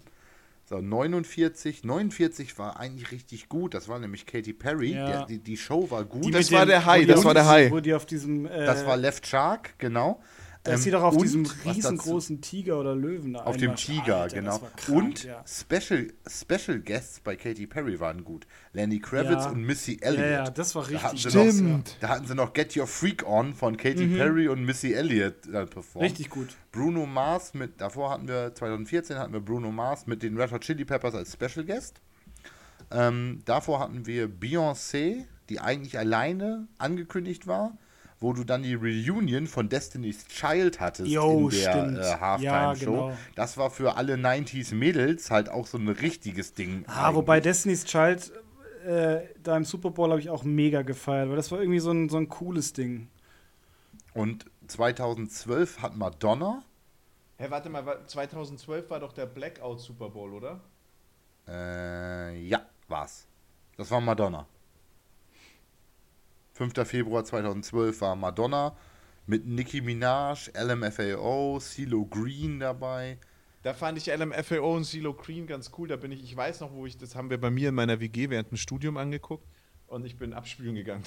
[0.68, 5.08] So, 49, 49 war eigentlich richtig gut, das war nämlich Katy Perry, Ja.
[5.08, 6.26] der, die, die Show war gut.
[6.26, 7.70] Die Das war dem- der die das war der Hai.
[7.70, 8.44] Wo die auf diesem.
[8.44, 10.20] Äh, das war Left Shark, genau.
[10.68, 13.74] Da ist Ähm, sie doch auf und diesem riesengroßen Tiger oder Löwen da Auf dem.
[13.76, 14.58] Tiger, Alter, genau.
[14.76, 15.42] Krank, und ja.
[15.46, 18.46] Special, Special Guests bei Katy Perry waren gut.
[18.72, 19.50] Lenny Kravitz Ja.
[19.50, 20.30] und Missy Ja, Elliott.
[20.30, 21.96] ja, das war Da hatten, richtig sie noch, Stimmt.
[22.00, 25.66] da hatten sie noch Get Your Freak On von Katy Perry und Missy Elliott äh,
[25.66, 26.04] performt.
[26.04, 26.48] Richtig gut.
[26.72, 30.60] Bruno Mars mit, davor hatten wir, 2014 hatten wir Bruno Mars mit den Red Hot
[30.62, 32.00] Chili Peppers als Special Guest.
[32.90, 37.76] Ähm, davor hatten wir Beyoncé, die eigentlich alleine angekündigt war,
[38.20, 42.92] wo du dann die Reunion von Destiny's Child hattest Jo, in der äh, Ja, Halftime-Show.
[42.92, 43.16] genau.
[43.36, 46.84] Das war für alle 90s Mädels halt auch so ein richtiges Ding.
[46.88, 48.32] Ah, wobei Destiny's Child
[48.86, 51.90] äh, da im Super Bowl habe ich auch mega gefeiert, weil das war irgendwie so
[51.92, 53.08] ein, so ein cooles Ding.
[54.14, 56.62] Und 2012 hat Madonna,
[57.36, 60.60] Hä, warte mal, wa- 2012 war doch der Blackout Super Bowl, oder?
[61.46, 63.26] äh, ja, war's.
[63.76, 64.44] Das war Madonna.
[66.58, 66.72] 5.
[66.88, 68.76] Februar 2012 war Madonna
[69.26, 73.18] mit Nicki Minaj, LMFAO, CeeLo Green dabei.
[73.62, 75.86] Da fand ich LMFAO und CeeLo Green ganz cool.
[75.86, 78.00] Da bin ich, ich weiß noch, wo ich, das haben wir bei mir in meiner
[78.00, 79.46] WG während dem Studium angeguckt
[79.86, 81.04] und ich bin abspülen gegangen.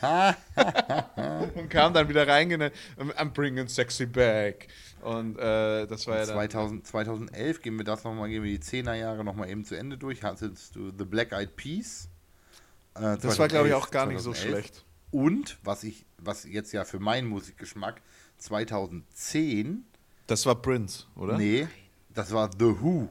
[1.56, 4.68] und kam dann wieder reingegangen, I'm bringing sexy back.
[5.00, 6.36] Und äh, das war ja dann.
[6.36, 9.98] 2000, 2011 gehen wir das nochmal, gehen wir die 10er Jahre nochmal eben zu Ende
[9.98, 10.22] durch.
[10.22, 12.08] Hattest du The Black Eyed Peas.
[12.98, 14.66] Äh, Das war, glaube ich, 2011, auch gar nicht so 2011.
[14.66, 14.84] schlecht.
[15.10, 18.02] Und, was ich, was jetzt ja für meinen Musikgeschmack
[18.38, 19.84] 2010
[20.26, 21.38] Das war Prince, oder?
[21.38, 21.66] Nee,
[22.14, 23.08] das war The Who.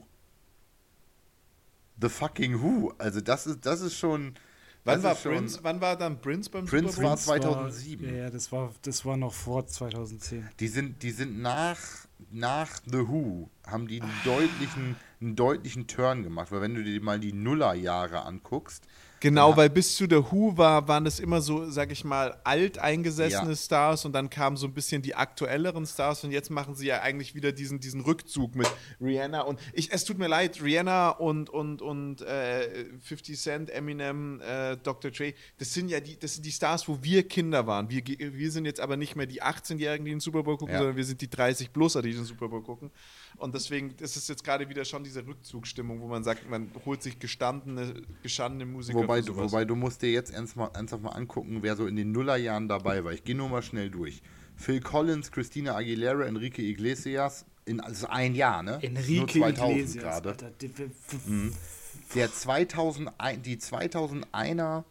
[2.00, 2.94] The fucking Who.
[2.98, 4.36] Also das ist, das ist schon.
[4.84, 5.60] Wann das war schon- Prince?
[5.64, 7.10] Wann war dann Prince beim Prince Super Bowl?
[7.10, 8.06] war 2007.
[8.06, 10.48] War, ja, ja, das war, das war noch vor 2010.
[10.60, 11.80] Die sind, die sind nach,
[12.32, 16.52] nach The Who, haben die einen deutlichen, einen deutlichen Turn gemacht.
[16.52, 18.84] Weil wenn du dir mal die Nullerjahre anguckst,
[19.20, 19.58] Genau, Ja.
[19.58, 23.56] weil bis zu der Who war, waren es immer so, sag ich mal, alteingesessene Ja.
[23.56, 27.02] Stars und dann kamen so ein bisschen die aktuelleren Stars und jetzt machen sie ja
[27.02, 28.68] eigentlich wieder diesen, diesen Rückzug mit
[29.02, 34.42] Rihanna und ich, es tut mir leid, Rihanna und, und, und äh, 50 Cent, Eminem,
[34.42, 35.12] äh, Dr.
[35.12, 37.90] Dre, das sind ja die, das sind die Stars, wo wir Kinder waren.
[37.90, 40.80] Wir, wir sind jetzt aber nicht mehr die 18-Jährigen, die den Super Bowl gucken, Ja.
[40.80, 42.92] sondern wir sind die 30-Pluser, die den Super Bowl gucken.
[43.38, 47.04] Und deswegen ist es jetzt gerade wieder schon diese Rückzugsstimmung, wo man sagt, man holt
[47.04, 51.12] sich gestandene, gestandene Musiker Wobei, du, wobei du musst dir jetzt ernst mal, ernsthaft mal
[51.12, 53.14] angucken, wer so in den Nullerjahren dabei war.
[53.14, 54.22] Ich gehe nur mal schnell durch.
[54.56, 58.80] Phil Collins, Christina Aguilera, Enrique Iglesias, in also ein Jahr, ne?
[58.82, 60.30] Enrique Nur 2000 Iglesias, gerade.
[60.30, 60.52] Alter.
[61.26, 61.54] Mhm.
[62.16, 64.84] Der 2001, die 2001er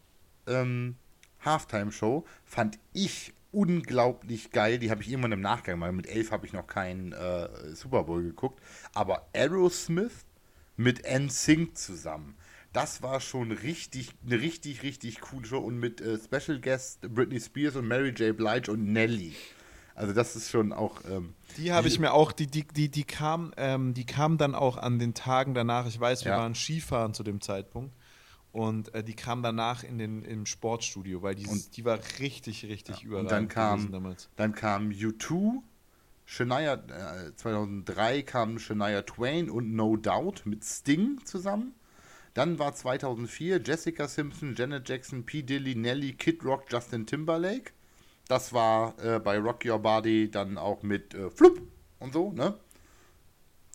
[0.47, 0.95] ähm,
[1.43, 4.77] Halftime-Show fand ich unglaublich geil.
[4.79, 8.03] Die habe ich irgendwann im Nachgang, weil mit elf habe ich noch keinen äh, Super
[8.03, 8.61] Bowl geguckt.
[8.93, 10.25] Aber Aerosmith
[10.75, 12.35] mit NSYNC zusammen.
[12.73, 17.39] Das war schon richtig, eine richtig, richtig coole Show und mit äh, Special Guest Britney
[17.39, 18.35] Spears und Mary J.
[18.35, 19.33] Blige und Nelly.
[19.95, 21.01] Also das ist schon auch.
[21.09, 24.53] Ähm, Die habe ich mir auch, die, die, die, die kam, ähm, die kam dann
[24.53, 25.87] auch an den Tagen danach.
[25.87, 26.37] Ich weiß, wir Ja.
[26.37, 27.95] waren Skifahren zu dem Zeitpunkt.
[28.51, 32.65] Und äh, die kam danach in den, im Sportstudio, weil die, Und- die war richtig,
[32.65, 34.29] richtig Ja, überragend und dann kam- damals.
[34.35, 35.61] Dann kam U2,
[36.25, 41.73] Shania, äh, 2003 kam Shania Twain und No Doubt mit Sting zusammen.
[42.37, 45.41] Dann war 2004 Jessica Simpson, Janet Jackson, P.
[45.41, 47.71] Dilly, Nelly, Kid Rock, Justin Timberlake.
[48.27, 51.59] Das war äh, bei Rock Your Body dann auch mit äh, Flup
[51.97, 52.53] und so, ne?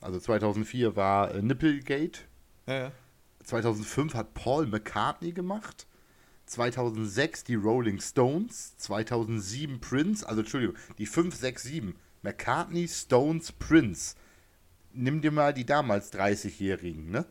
[0.01, 2.21] Also 2004 war äh, Nipplegate.
[2.69, 2.93] Ja, ja.
[3.43, 5.89] 2005 hat Paul McCartney gemacht.
[6.47, 8.77] 2006 die Rolling Stones.
[8.77, 10.25] 2007 Prince.
[10.25, 11.97] Also Entschuldigung, die 5, 6, 7.
[12.23, 14.15] McCartney, Stones, Prince.
[14.93, 17.27] Nimm dir mal die damals 30-Jährigen, ne?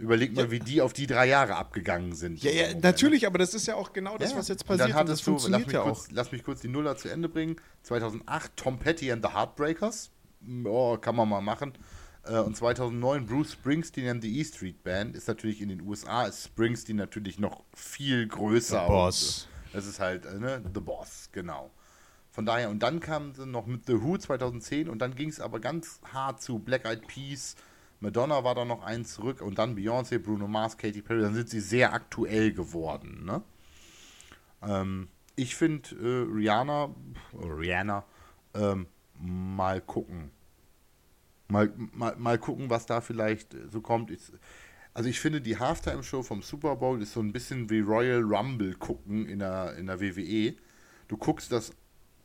[0.00, 0.50] Überleg mal, Ja.
[0.50, 2.42] wie die auf die drei Jahre abgegangen sind.
[2.42, 4.38] Ja, ja, natürlich, aber das ist ja auch genau das, Ja.
[4.38, 4.80] was jetzt Und passiert.
[4.88, 6.06] Dann Und, hattest das du, lass mich, ja kurz, auch.
[6.12, 7.56] lass mich kurz die Nuller zu Ende bringen.
[7.82, 10.10] 2008 Tom Petty and the Heartbreakers.
[10.64, 11.74] Oh, kann man mal machen.
[12.24, 15.14] Äh, Und 2009 Bruce Springsteen and the E Street Band.
[15.16, 18.82] Ist natürlich in den USA, ist Springsteen natürlich noch viel größer.
[18.82, 19.48] The Boss.
[19.66, 21.70] Und, Das ist halt, äh, ne, The Boss, genau.
[22.30, 25.40] Von daher, und dann kamen sie noch mit The Who 2010 und dann ging es
[25.40, 27.54] aber ganz hart zu Black Eyed Peas.
[28.00, 31.20] Madonna war da noch eins zurück und dann Beyoncé, Bruno Mars, Katy Perry.
[31.20, 33.42] Dann sind sie sehr aktuell geworden, ne?
[34.62, 36.94] Ähm, ich finde äh, Rihanna,
[37.34, 38.04] Rihanna,
[38.54, 38.86] ähm,
[39.18, 40.30] mal gucken.
[41.48, 44.10] Mal, mal, mal gucken, was da vielleicht äh, so kommt.
[44.10, 44.20] Ich,
[44.94, 48.74] also ich finde, die Halftime-Show vom Super Bowl ist so ein bisschen wie Royal Rumble
[48.74, 50.54] gucken in der, in der WWE.
[51.08, 51.72] Du guckst das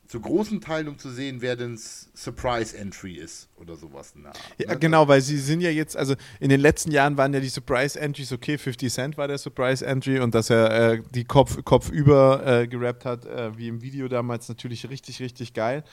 [0.07, 4.13] zu großen Teilen, um zu sehen, wer denn Surprise Entry ist oder sowas.
[4.23, 4.79] Art, Ja, ne?
[4.79, 7.99] genau, weil sie sind ja jetzt, also in den letzten Jahren waren ja die Surprise
[7.99, 11.89] Entries, okay, 50 Cent war der Surprise Entry und dass er äh, die Kopf, Kopf
[11.89, 15.83] über äh, gerappt hat, äh, wie im Video damals, natürlich richtig, richtig geil.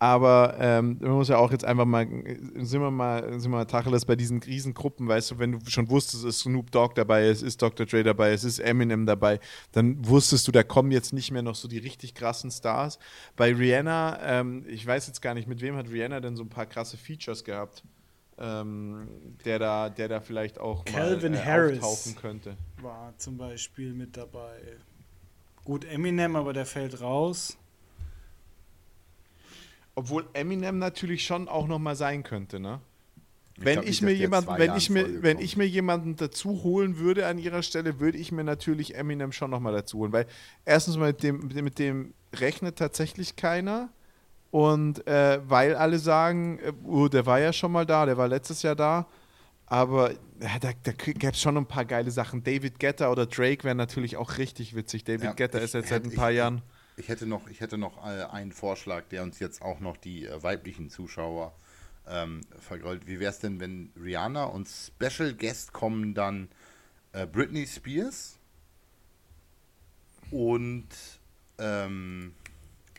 [0.00, 2.06] Aber ähm, man muss ja auch jetzt einfach mal,
[2.54, 5.90] sind wir mal, sind wir mal Tacheles bei diesen Riesengruppen, weißt du, wenn du schon
[5.90, 7.84] wusstest, es ist Snoop Dogg dabei, es ist Dr.
[7.84, 9.40] Dre dabei, es ist Eminem dabei,
[9.72, 13.00] dann wusstest du, da kommen jetzt nicht mehr noch so die richtig krassen Stars.
[13.34, 16.48] Bei Rihanna, ähm, ich weiß jetzt gar nicht, mit wem hat Rihanna denn so ein
[16.48, 17.82] paar krasse Features gehabt,
[18.38, 19.08] ähm,
[19.44, 21.82] der, da, der da vielleicht auch Calvin mal äh, Harris.
[21.82, 22.56] auftauchen könnte.
[22.80, 24.60] war zum Beispiel mit dabei.
[25.64, 27.58] Gut, Eminem, aber der fällt raus.
[29.98, 32.80] Obwohl Eminem natürlich schon auch noch mal sein könnte, ne?
[33.56, 36.98] Ich wenn ich mir jemanden, wenn Jahren ich mir, wenn ich mir jemanden dazu holen
[36.98, 40.26] würde an ihrer Stelle, würde ich mir natürlich Eminem schon noch mal dazu holen, weil
[40.64, 43.88] erstens mal mit dem, mit dem rechnet tatsächlich keiner
[44.52, 48.28] und äh, weil alle sagen, äh, oh, der war ja schon mal da, der war
[48.28, 49.08] letztes Jahr da,
[49.66, 52.44] aber ja, da, da gäbe es schon ein paar geile Sachen.
[52.44, 55.02] David Guetta oder Drake wären natürlich auch richtig witzig.
[55.02, 56.62] David Ja, ich ist jetzt seit ein paar ich- Jahren.
[56.98, 60.26] Ich hätte noch, ich hätte noch äh, einen Vorschlag, der uns jetzt auch noch die
[60.26, 61.54] äh, weiblichen Zuschauer
[62.08, 63.06] ähm, vergrollt.
[63.06, 66.48] Wie wäre es denn, wenn Rihanna und Special Guest kommen dann
[67.12, 68.38] äh, Britney Spears
[70.30, 70.88] und,
[71.58, 72.34] ähm,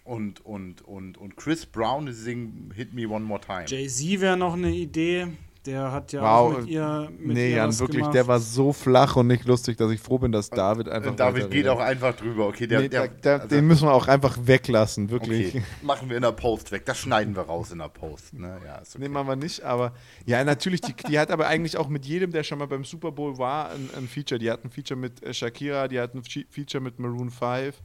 [0.03, 3.65] und, und, und, und Chris Brown singen Hit Me One More Time.
[3.67, 5.27] Jay-Z wäre noch eine Idee.
[5.69, 7.12] Der hat ja Wow, auch mit ihr.
[7.19, 8.15] Mit nee, ihr Jan, was wirklich, gemacht.
[8.15, 11.12] der war so flach und nicht lustig, dass ich froh bin, dass David einfach.
[11.12, 12.47] Und David geht auch einfach drüber.
[12.47, 15.49] Okay, der, nee, der, da, also- den müssen wir auch einfach weglassen, wirklich.
[15.55, 16.85] okay, machen wir in der Post weg.
[16.85, 18.33] Das schneiden wir raus in der Post.
[18.33, 18.60] Ne?
[18.65, 19.04] Ja, ist okay.
[19.04, 19.93] Nee, machen wir nicht, aber
[20.25, 23.12] ja, natürlich, die, die hat aber eigentlich auch mit jedem, der schon mal beim Super
[23.12, 24.39] Bowl war, ein, ein Feature.
[24.39, 27.75] Die hat ein Feature mit äh, Shakira, die hat ein Fe- Feature mit Maroon 5,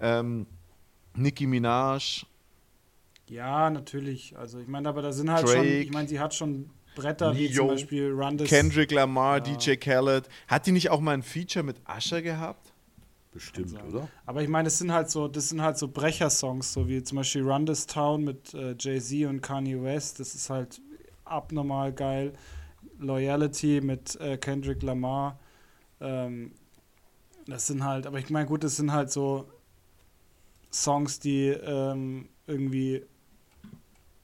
[0.00, 0.46] ähm,
[1.14, 2.24] Nicki Minaj,
[3.28, 4.36] Ja, natürlich.
[4.36, 5.58] Also ich meine, aber da sind halt schon.
[5.58, 5.78] Drake.
[5.80, 8.48] Ich meine, sie hat schon Bretter wie zum Beispiel Run This.
[8.48, 9.54] Kendrick Lamar, ja.
[9.54, 10.28] DJ Khaled.
[10.48, 12.72] Hat die nicht auch mal ein Feature mit Usher gehabt?
[13.32, 14.08] Bestimmt, oder?
[14.26, 17.16] Aber ich meine, das sind halt so, das sind halt so Brecher-Songs, so wie zum
[17.16, 20.20] Beispiel Run This Town mit äh, Jay-Z und Kanye West.
[20.20, 20.80] Das ist halt
[21.24, 22.34] abnormal geil.
[22.98, 25.38] Loyalty mit äh, Kendrick Lamar.
[26.00, 26.52] Ähm,
[27.46, 29.48] das sind halt, aber ich meine, gut, das sind halt so
[30.70, 33.02] Songs, die ähm, irgendwie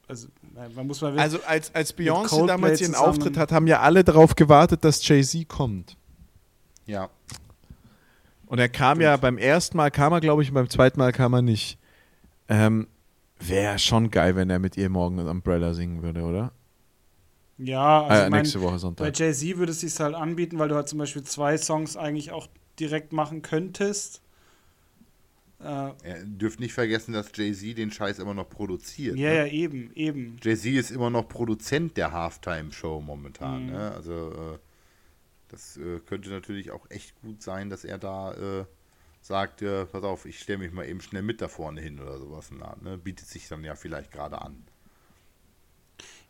[0.08, 0.28] also
[0.74, 4.34] man muss mal Also als, als Beyoncé damals ihren Auftritt hat, haben ja alle darauf
[4.34, 5.96] gewartet, dass Jay-Z kommt.
[6.86, 7.10] Ja.
[8.46, 9.02] Und er kam Stimmt.
[9.02, 11.78] ja beim ersten Mal kam er, glaube ich, und beim zweiten Mal kam er nicht.
[12.48, 12.88] Ähm,
[13.40, 16.52] Wäre schon geil, wenn er mit ihr morgen Umbrella singen würde, oder?
[17.58, 19.04] Ja, also äh, nächste Woche Sonntag.
[19.04, 22.32] Bei Jay-Z würde es sich halt anbieten, weil du halt zum Beispiel zwei Songs eigentlich
[22.32, 22.48] auch
[22.80, 24.22] direkt machen könntest.
[25.60, 29.16] Äh, Ihr dürft nicht vergessen, dass Jay-Z den Scheiß immer noch produziert.
[29.16, 29.36] Ja, ne?
[29.36, 30.36] ja, eben, eben.
[30.42, 33.66] Jay-Z ist immer noch Produzent der Halftime-Show momentan.
[33.66, 33.72] Mhm.
[33.72, 33.90] Ne?
[33.92, 34.58] Also, äh,
[35.48, 38.64] das äh, könnte natürlich auch echt gut sein, dass er da äh,
[39.20, 42.18] sagt: äh, Pass auf, ich stelle mich mal eben schnell mit da vorne hin oder
[42.18, 42.50] sowas.
[42.56, 42.96] Na, ne?
[42.96, 44.64] Bietet sich dann ja vielleicht gerade an.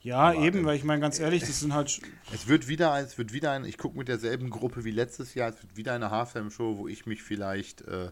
[0.01, 2.01] Ja, Aber, eben, weil ich meine, ganz ehrlich, das sind halt.
[2.33, 5.51] Es wird wieder, es wird wieder ein, ich gucke mit derselben Gruppe wie letztes Jahr,
[5.51, 8.11] es wird wieder eine Halftime-Show, wo ich mich vielleicht äh,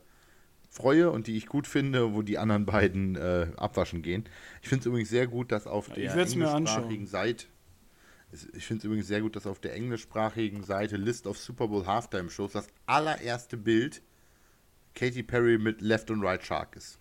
[0.77, 4.25] freue und die ich gut finde, wo die anderen beiden äh, abwaschen gehen.
[4.63, 7.47] Ich finde es übrigens sehr gut, dass auf der englischsprachigen Seite
[8.55, 11.87] ich finde es übrigens sehr gut, dass auf der englischsprachigen Seite List of Super Bowl
[11.87, 14.03] Halftime Shows das allererste Bild
[14.95, 16.99] Katy Perry mit Left und Right Shark ist.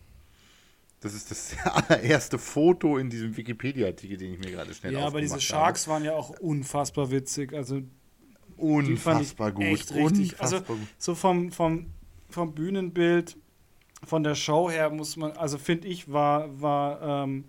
[0.99, 5.21] Das ist das allererste Foto in diesem Wikipedia-Artikel, den ich mir gerade schnell Ja, aber
[5.21, 5.93] diese Sharks habe.
[5.93, 7.53] waren ja auch unfassbar witzig.
[7.53, 7.81] Also
[8.57, 9.65] unfassbar gut.
[9.65, 10.39] Echt richtig.
[10.39, 11.87] Also unfassbar also so vom, vom,
[12.29, 13.37] vom Bühnenbild
[14.05, 17.45] von der Show her muss man, also finde ich, war, war ähm,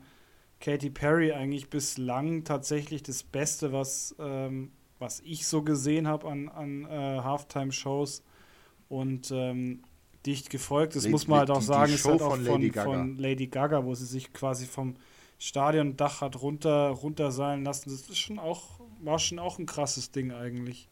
[0.61, 6.49] Katy Perry eigentlich bislang tatsächlich das Beste, was, ähm, was ich so gesehen habe an,
[6.49, 8.23] an äh, Halftime-Shows.
[8.89, 9.83] Und ähm,
[10.27, 10.97] dicht gefolgt.
[10.97, 13.19] Das Lady, muss man halt auch die, sagen, die ist halt auch von Lady, von
[13.19, 14.97] Lady, Gaga, wo sie sich quasi vom
[15.39, 17.91] Stadiondach hat runter, runterseilen lassen.
[17.91, 20.89] Das ist schon auch, war schon auch ein krasses Ding eigentlich.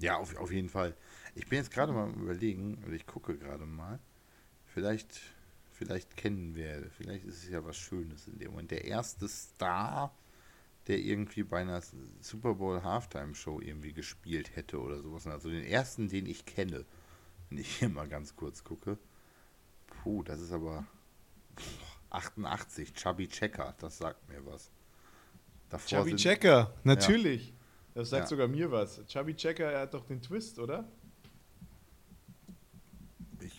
[0.00, 0.94] Ja, auf, auf jeden Fall.
[1.38, 4.00] Ich bin jetzt gerade mal überlegen, oder ich gucke gerade mal.
[4.66, 5.20] Vielleicht,
[5.70, 8.72] vielleicht kennen wir, vielleicht ist es ja was Schönes in dem Moment.
[8.72, 10.12] Der erste Star,
[10.88, 11.80] der irgendwie bei einer
[12.20, 15.28] Super Bowl Halftime Show irgendwie gespielt hätte oder sowas.
[15.28, 16.84] Also den ersten, den ich kenne,
[17.48, 18.98] wenn ich hier mal ganz kurz gucke.
[19.86, 20.86] Puh, das ist aber
[22.10, 24.72] 88, Chubby Checker, das sagt mir was.
[25.68, 27.50] Davor Chubby Checker, natürlich.
[27.50, 27.54] Ja.
[27.94, 28.26] Das sagt ja.
[28.28, 29.04] sogar mir was.
[29.06, 30.88] Chubby Checker, er hat doch den Twist, oder?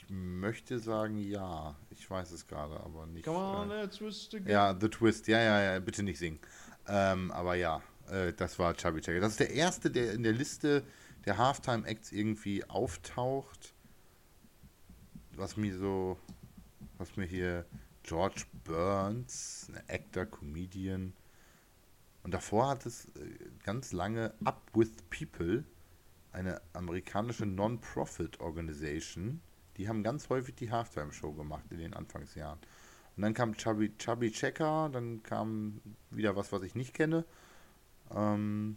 [0.10, 1.76] Möchte sagen ja.
[1.91, 3.26] Ich weiß es gerade, aber nicht.
[3.26, 4.47] Come on, äh, twist again.
[4.47, 5.28] Ja, The Twist.
[5.28, 5.80] Ja, ja, ja.
[5.80, 6.39] Bitte nicht singen.
[6.88, 9.20] Ähm, aber ja, äh, das war Chubby Checker.
[9.20, 10.84] Das ist der erste, der in der Liste
[11.26, 13.74] der Halftime Acts irgendwie auftaucht.
[15.36, 16.18] Was mir so,
[16.97, 17.66] was mir hier
[18.03, 21.14] George Burns, ein Actor, Comedian.
[22.24, 25.64] Und davor hat es äh, ganz lange Up with People,
[26.32, 29.41] eine amerikanische Non-Profit-Organisation,
[29.80, 32.60] die haben ganz häufig die Halftime-Show gemacht in den Anfangsjahren.
[33.16, 35.80] Und dann kam Chubby, Chubby Checker, dann kam
[36.12, 37.24] wieder was, was ich nicht kenne.
[38.14, 38.76] Ähm,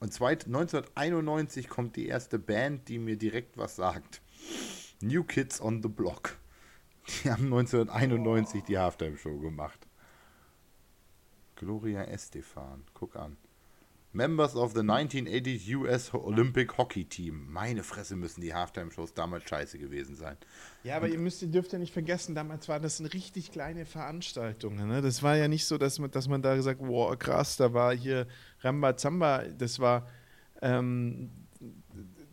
[0.00, 4.22] und zweit, 1991 kommt die erste Band, die mir direkt was sagt.
[5.02, 6.38] New Kids on the Block.
[7.06, 9.86] Die haben 1991 die Halftime-Show gemacht.
[11.56, 13.36] Gloria Estefan, guck an.
[14.18, 17.46] Members of the 1980 US Olympic Hockey Team.
[17.52, 20.36] Meine Fresse müssen die Halftime-Shows damals scheiße gewesen sein.
[20.82, 23.52] Ja, aber Und, ihr müsst, ihr dürft ja nicht vergessen, damals war das eine richtig
[23.52, 24.74] kleine Veranstaltung.
[24.74, 25.02] Ne?
[25.02, 27.94] Das war ja nicht so, dass man, dass man da gesagt, wow, krass, da war
[27.94, 28.26] hier
[28.62, 29.44] Rambazamba.
[29.56, 30.08] Das war,
[30.62, 31.30] ähm,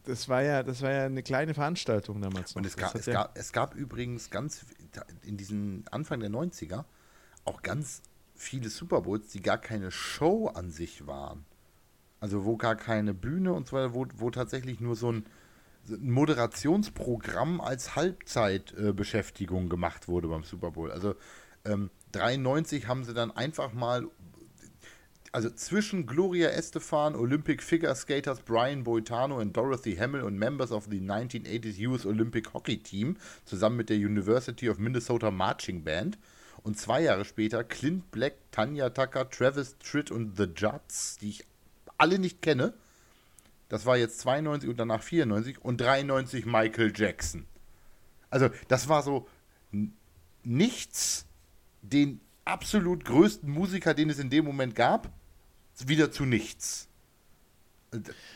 [0.05, 2.55] das war ja, das war ja eine kleine Veranstaltung damals.
[2.55, 4.65] Und es gab, es, ja gab, es gab übrigens ganz
[5.21, 6.85] in diesen Anfang der 90er
[7.43, 8.01] auch ganz
[8.33, 11.45] viele Super Bowls, die gar keine Show an sich waren.
[12.25, 15.25] Also wo gar keine Bühne und so weiter, wo, wo tatsächlich nur so ein,
[15.87, 20.91] ein Moderationsprogramm als Halbzeitbeschäftigung äh, gemacht wurde beim Super Bowl.
[20.91, 21.13] Also
[21.65, 24.07] ähm, 93 haben sie dann einfach mal,
[25.33, 30.85] also zwischen Gloria Estefan, Olympic Figure Skaters Brian Boitano und Dorothy Hamill und Members of
[30.89, 36.17] the 1980s US Olympic Hockey Team, zusammen mit der University of Minnesota Marching Band,
[36.63, 41.45] und zwei Jahre später Clint Black, Tanya Tucker, Travis Tritt und The Judds, die ich
[41.97, 42.73] alle nicht kenne.
[43.69, 47.45] Das war jetzt 92 und danach 94 und 93 Michael Jackson.
[48.29, 49.27] Also, das war so
[50.43, 51.25] nichts,
[51.81, 55.11] den absolut größten Musiker, den es in dem Moment gab,
[55.85, 56.87] wieder zu nichts.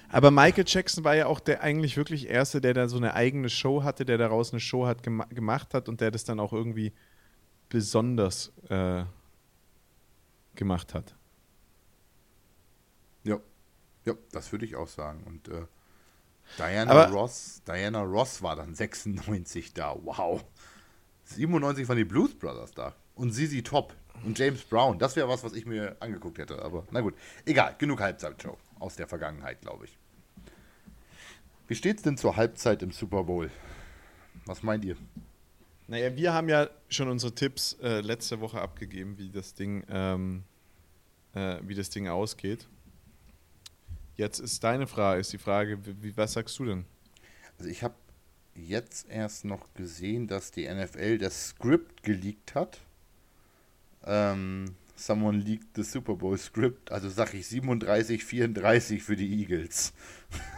[0.09, 3.49] Aber Michael Jackson war ja auch der eigentlich wirklich Erste, der da so eine eigene
[3.49, 6.53] Show hatte, der daraus eine Show hat gema gemacht hat und der das dann auch
[6.53, 6.93] irgendwie
[7.67, 9.03] besonders äh,
[10.55, 11.15] gemacht hat.
[14.09, 15.23] Ja, das würde ich auch sagen.
[15.25, 15.65] Und äh,
[16.57, 19.95] Diana Aber- Ross, Diana Ross war dann 96 da.
[20.03, 20.43] Wow.
[21.25, 22.95] 97 waren die Blues Brothers da.
[23.15, 23.93] Und Sisi Top
[24.25, 24.97] und James Brown.
[24.97, 26.61] Das wäre was, was ich mir angeguckt hätte.
[26.63, 27.13] Aber na gut.
[27.45, 29.97] Egal, genug Halbzeitshow aus der Vergangenheit, glaube ich.
[31.67, 33.51] Wie steht's denn zur Halbzeit im Super Bowl?
[34.45, 34.95] Was meint ihr?
[35.87, 40.43] Naja, wir haben ja schon unsere Tipps äh, letzte Woche abgegeben, wie das Ding, ähm,
[41.35, 42.67] äh, wie das Ding ausgeht.
[44.19, 46.83] Jetzt ist deine Frage, ist die Frage, wie, was sagst du denn?
[47.57, 47.95] Also ich habe
[48.53, 52.81] jetzt erst noch gesehen, dass die NFL das Script geleakt hat.
[54.03, 56.91] Ähm, someone leaked the Super Bowl Script.
[56.91, 59.93] Also sage ich 37, 34 für die Eagles.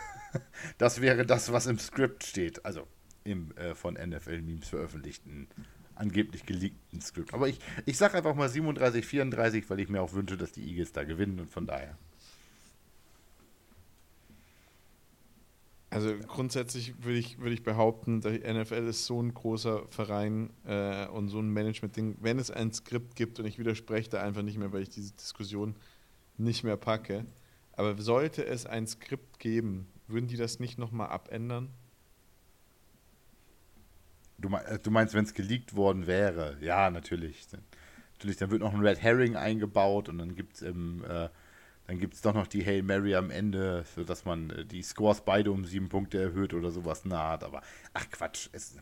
[0.79, 2.65] das wäre das, was im Script steht.
[2.65, 2.87] Also
[3.23, 5.47] im äh, von NFL-Memes veröffentlichten,
[5.93, 7.31] angeblich geleakten Script.
[7.35, 10.67] Aber ich, ich sage einfach mal 37, 34, weil ich mir auch wünsche, dass die
[10.67, 11.95] Eagles da gewinnen und von daher.
[15.91, 21.05] Also grundsätzlich würde ich, würde ich behaupten, die NFL ist so ein großer Verein äh,
[21.07, 22.15] und so ein Management-Ding.
[22.21, 25.11] Wenn es ein Skript gibt, und ich widerspreche da einfach nicht mehr, weil ich diese
[25.13, 25.75] Diskussion
[26.37, 27.25] nicht mehr packe,
[27.73, 31.69] aber sollte es ein Skript geben, würden die das nicht nochmal abändern?
[34.37, 36.57] Du, äh, meinst, wenn es geleakt worden wäre?
[36.61, 37.47] Ja, natürlich.
[38.13, 41.27] Natürlich, dann wird noch ein Red Herring eingebaut und dann gibt es im, äh,
[41.91, 45.25] dann gibt es doch noch die Hail Mary am Ende, sodass man äh, die Scores
[45.25, 47.43] beide um sieben Punkte erhöht oder sowas naht.
[47.43, 47.61] Aber
[47.93, 48.77] ach Quatsch, es,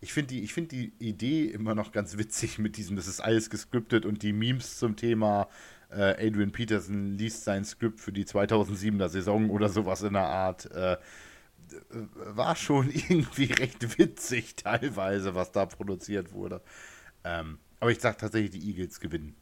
[0.00, 3.20] ich finde die, ich find die Idee immer noch ganz witzig mit diesem, das ist
[3.20, 5.48] alles gescriptet und die Memes zum Thema
[5.90, 10.68] äh, Adrian Peterson liest sein Skript für die 2007er Saison oder sowas in der Art.
[10.72, 10.96] Äh,
[12.16, 16.60] war schon irgendwie recht witzig teilweise, was da produziert wurde.
[17.22, 19.36] Ähm, aber ich sag tatsächlich, die Eagles gewinnen.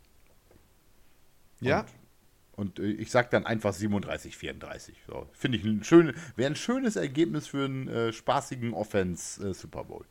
[1.62, 1.86] Ja?
[2.60, 4.94] Und äh, ich sag dann einfach 37, 34.
[5.06, 9.54] So, Finde ich ein schön, wäre ein schönes Ergebnis für einen äh, spaßigen Offense äh,
[9.54, 10.04] Super Bowl.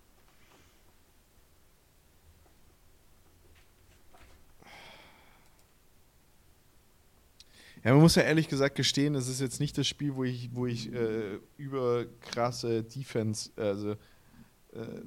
[7.84, 10.50] Ja, man muss ja ehrlich gesagt gestehen, es ist jetzt nicht das Spiel, wo ich,
[10.56, 15.04] wo ich äh, über krasse Defense, also äh,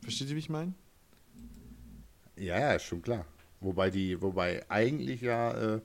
[0.00, 0.74] versteht ihr, wie ich meine?
[2.36, 3.26] Ja, ja, ist schon klar.
[3.60, 5.80] Wobei die, wobei eigentlich ja, äh,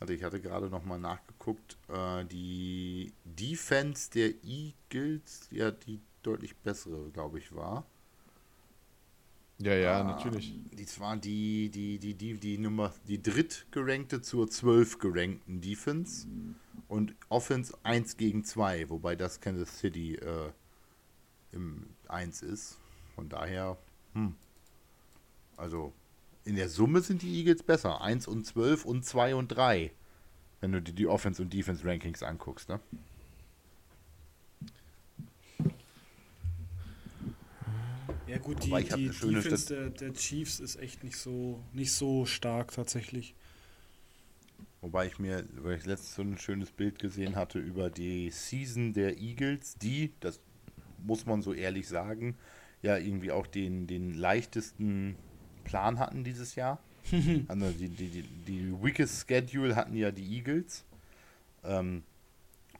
[0.00, 6.56] also ich hatte gerade noch mal nachgeguckt, äh, die Defense der Eagles ja die deutlich
[6.56, 7.86] bessere, glaube ich, war.
[9.58, 10.52] Ja, ja, Ah, natürlich.
[10.72, 16.26] Dies war die, die, die, die, die Nummer, die drittgerankte zur zwölf gerankten Defense
[16.88, 20.50] und Offense 1 gegen 2, wobei das Kansas City äh,
[21.52, 22.76] im 1 ist.
[23.14, 23.78] Von daher,
[24.12, 24.34] hm.
[25.56, 25.94] Also
[26.46, 28.00] in der Summe sind die Eagles besser.
[28.00, 29.90] 1 und 12 und 2 und 3.
[30.60, 32.80] Wenn du dir die Offense und Defense Rankings anguckst, ne?
[38.28, 42.72] Ja gut, die, die Defense der, der Chiefs ist echt nicht so, nicht so stark
[42.72, 43.34] tatsächlich.
[44.80, 48.92] Wobei ich mir, weil ich letztens so ein schönes Bild gesehen hatte über die Season
[48.92, 50.40] der Eagles, die, das
[51.04, 52.36] muss man so ehrlich sagen,
[52.82, 55.16] ja irgendwie auch den, den leichtesten
[55.66, 56.78] Plan hatten dieses Jahr.
[57.48, 60.84] also die, die, die, die weakest Schedule hatten ja die Eagles.
[61.64, 62.02] Ähm,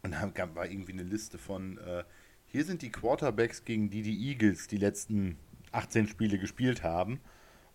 [0.03, 2.05] und da gab war irgendwie eine Liste von, äh,
[2.47, 5.37] hier sind die Quarterbacks, gegen die die Eagles die letzten
[5.73, 7.21] 18 Spiele gespielt haben.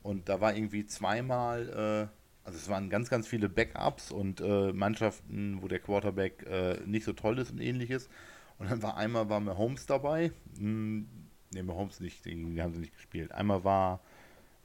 [0.01, 4.71] Und da war irgendwie zweimal, äh, also es waren ganz, ganz viele Backups und äh,
[4.73, 8.09] Mannschaften, wo der Quarterback äh, nicht so toll ist und ähnliches.
[8.57, 10.31] Und dann war einmal war Mahomes dabei.
[10.57, 11.07] Hm,
[11.53, 13.31] ne, Mahomes nicht, den haben sie nicht gespielt.
[13.33, 14.01] Einmal war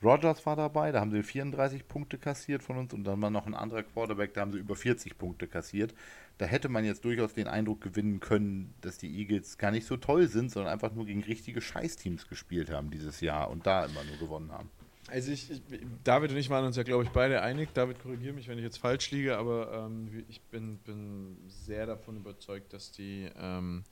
[0.03, 3.47] Rogers war dabei, da haben sie 34 Punkte kassiert von uns und dann war noch
[3.47, 5.95] ein anderer Quarterback, da haben sie über 40 Punkte kassiert.
[6.39, 9.97] Da hätte man jetzt durchaus den Eindruck gewinnen können, dass die Eagles gar nicht so
[9.97, 14.05] toll sind, sondern einfach nur gegen richtige Scheißteams gespielt haben dieses Jahr und da immer
[14.05, 14.69] nur gewonnen haben.
[15.09, 15.63] Also ich, ich,
[16.05, 17.73] David und ich waren uns ja, glaube ich, beide einig.
[17.73, 22.17] David, korrigiere mich, wenn ich jetzt falsch liege, aber ähm, ich bin, bin sehr davon
[22.17, 23.85] überzeugt, dass die, ähm,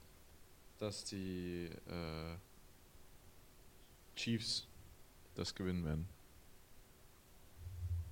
[0.79, 2.37] dass die äh,
[4.17, 4.67] Chiefs
[5.35, 6.09] das gewinnen werden.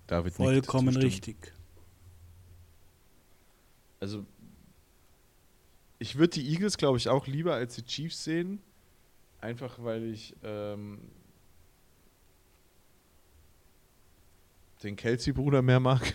[0.07, 1.53] David Vollkommen richtig.
[4.01, 4.27] Also
[5.99, 8.61] ich würde die Eagles, glaube ich, auch lieber als die Chiefs sehen.
[9.41, 11.01] Einfach weil ich ähm,
[14.83, 16.15] den Kelsey-Bruder mehr mag.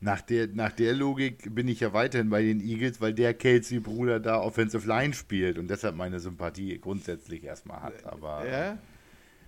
[0.00, 4.18] Nach der, nach der Logik bin ich ja weiterhin bei den Eagles, weil der Kelsey-Bruder
[4.18, 8.04] da Offensive Line spielt und deshalb meine Sympathie grundsätzlich erstmal hat.
[8.06, 8.78] Aber ja?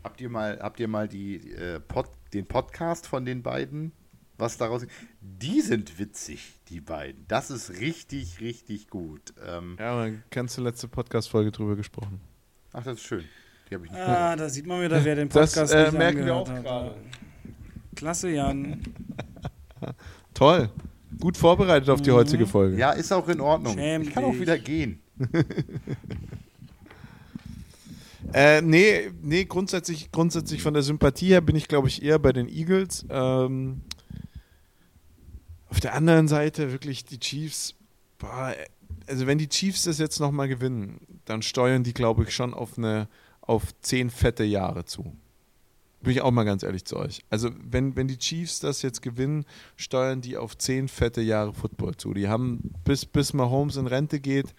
[0.04, 3.92] habt ihr mal, habt ihr mal die, äh, Pod, den Podcast von den beiden?
[4.36, 4.84] Was daraus.
[5.20, 7.24] Die sind witzig, die beiden.
[7.28, 9.32] Das ist richtig, richtig gut.
[9.46, 12.20] Ähm, ja, aber ganz zur letzte Podcast-Folge drüber gesprochen.
[12.72, 13.24] Ach, das ist schön.
[13.70, 16.34] Die ich nicht ah, da sieht man wieder, wer den Podcast das, äh, merken wir
[16.34, 16.94] auch gerade.
[17.94, 18.82] Klasse, Jan.
[20.34, 20.70] Toll.
[21.20, 22.14] Gut vorbereitet auf die mhm.
[22.14, 22.76] heutige Folge.
[22.76, 23.74] Ja, ist auch in Ordnung.
[23.74, 25.00] Schäm ich kann auch wieder gehen.
[28.32, 32.32] äh, nee, nee grundsätzlich, grundsätzlich von der Sympathie her bin ich, glaube ich, eher bei
[32.32, 33.04] den Eagles.
[33.10, 33.82] Ähm,
[35.68, 37.74] auf der anderen Seite wirklich die Chiefs,
[38.18, 38.54] boah,
[39.06, 42.78] also wenn die Chiefs das jetzt nochmal gewinnen, dann steuern die, glaube ich, schon auf
[42.78, 43.08] eine
[43.40, 45.16] auf zehn fette Jahre zu.
[46.02, 47.24] Bin ich auch mal ganz ehrlich zu euch.
[47.30, 49.44] Also, wenn, wenn die Chiefs das jetzt gewinnen,
[49.76, 52.12] steuern die auf zehn fette Jahre Football zu.
[52.12, 54.52] Die haben, bis, bis Mahomes in Rente geht,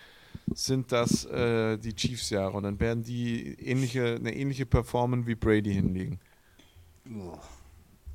[0.53, 2.55] sind das äh, die Chiefs-Jahre.
[2.55, 6.19] Und dann werden die ähnliche, eine ähnliche Performance wie Brady hinlegen.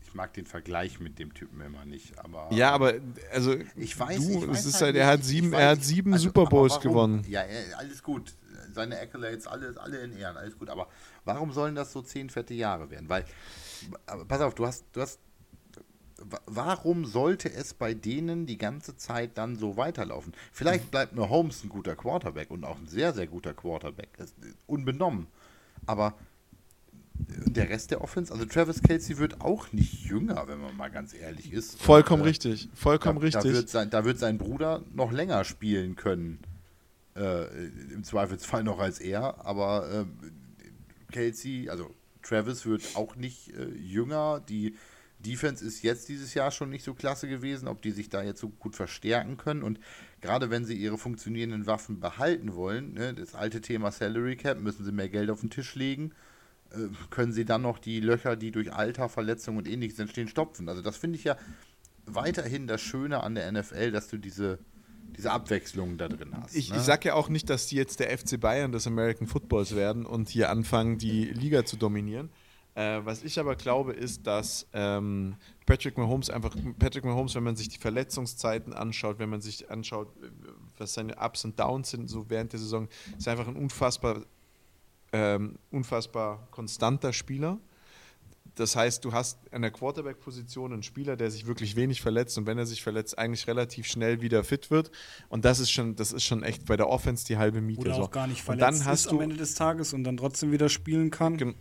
[0.06, 2.48] Ich mag den Vergleich mit dem Typen immer nicht, aber.
[2.50, 2.94] Ja, aber
[3.30, 6.14] also ich weiß, du, ich weiß es ist halt, er hat sieben, er hat sieben
[6.14, 7.24] also, Super Bowls gewonnen.
[7.28, 7.42] Ja,
[7.76, 8.34] alles gut
[8.78, 10.70] seine Accolades, alles, alle in Ehren, alles gut.
[10.70, 10.88] Aber
[11.24, 13.08] warum sollen das so zehn fette Jahre werden?
[13.08, 13.24] Weil,
[14.28, 15.20] pass auf, du hast, du hast,
[16.46, 20.32] warum sollte es bei denen die ganze Zeit dann so weiterlaufen?
[20.52, 24.10] Vielleicht bleibt nur Holmes ein guter Quarterback und auch ein sehr, sehr guter Quarterback,
[24.66, 25.26] unbenommen.
[25.86, 26.14] Aber
[27.18, 31.14] der Rest der Offense, also Travis Kelsey wird auch nicht jünger, wenn man mal ganz
[31.14, 31.80] ehrlich ist.
[31.80, 33.42] Vollkommen und, äh, richtig, vollkommen da, richtig.
[33.42, 36.38] Da wird, sein, da wird sein Bruder noch länger spielen können.
[37.18, 41.92] Äh, Im Zweifelsfall noch als er, aber äh, Kelsey, also
[42.22, 44.40] Travis wird auch nicht äh, jünger.
[44.48, 44.76] Die
[45.18, 48.40] Defense ist jetzt dieses Jahr schon nicht so klasse gewesen, ob die sich da jetzt
[48.40, 49.64] so gut verstärken können.
[49.64, 49.80] Und
[50.20, 54.84] gerade wenn sie ihre funktionierenden Waffen behalten wollen, ne, das alte Thema Salary Cap, müssen
[54.84, 56.12] sie mehr Geld auf den Tisch legen,
[56.70, 60.68] äh, können sie dann noch die Löcher, die durch Alter, Verletzungen und ähnliches entstehen, stopfen.
[60.68, 61.36] Also das finde ich ja
[62.06, 64.60] weiterhin das Schöne an der NFL, dass du diese
[65.16, 66.54] diese Abwechslung da drin hast.
[66.54, 66.76] Ich, ne?
[66.76, 70.06] ich sage ja auch nicht, dass die jetzt der FC Bayern des American Footballs werden
[70.06, 72.30] und hier anfangen, die Liga zu dominieren.
[72.78, 75.34] Äh, was ich aber glaube, ist, dass ähm,
[75.66, 80.08] Patrick Mahomes einfach, Patrick Mahomes, wenn man sich die Verletzungszeiten anschaut, wenn man sich anschaut,
[80.76, 82.86] was seine Ups und Downs sind, so während der Saison,
[83.18, 84.22] ist einfach ein unfassbar,
[85.12, 87.58] ähm, unfassbar konstanter Spieler.
[88.58, 92.46] Das heißt, du hast an der Quarterback-Position einen Spieler, der sich wirklich wenig verletzt und
[92.46, 94.90] wenn er sich verletzt, eigentlich relativ schnell wieder fit wird.
[95.28, 97.82] Und das ist schon, das ist schon echt bei der Offense die halbe Miete.
[97.82, 98.08] Oder auch so.
[98.08, 100.50] gar nicht verletzt und dann hast ist du, am Ende des Tages und dann trotzdem
[100.50, 101.36] wieder spielen kann.
[101.36, 101.54] Gen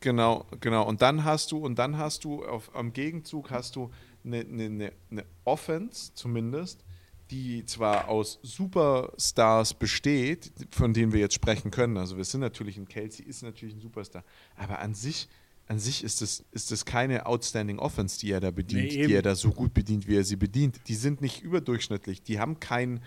[0.00, 0.86] genau, genau.
[0.86, 3.90] Und dann hast du, und dann hast du auf, am Gegenzug hast du
[4.24, 6.84] eine, eine, eine Offense zumindest,
[7.30, 11.96] die zwar aus Superstars besteht, von denen wir jetzt sprechen können.
[11.96, 14.24] Also wir sind natürlich ein Kelsey ist natürlich ein Superstar,
[14.56, 15.28] aber an sich
[15.70, 19.14] an sich ist es ist das keine outstanding Offense, die er da bedient, nee, die
[19.14, 20.80] er da so gut bedient, wie er sie bedient.
[20.88, 23.00] Die sind nicht überdurchschnittlich, die haben kein,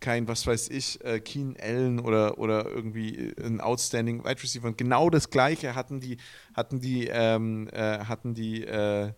[0.00, 4.66] kein was weiß ich, äh, Keen Allen oder, oder irgendwie äh, ein outstanding Wide Receiver.
[4.66, 6.16] Und genau das Gleiche hatten die,
[6.54, 9.12] hatten die, ähm, äh, hatten die, äh,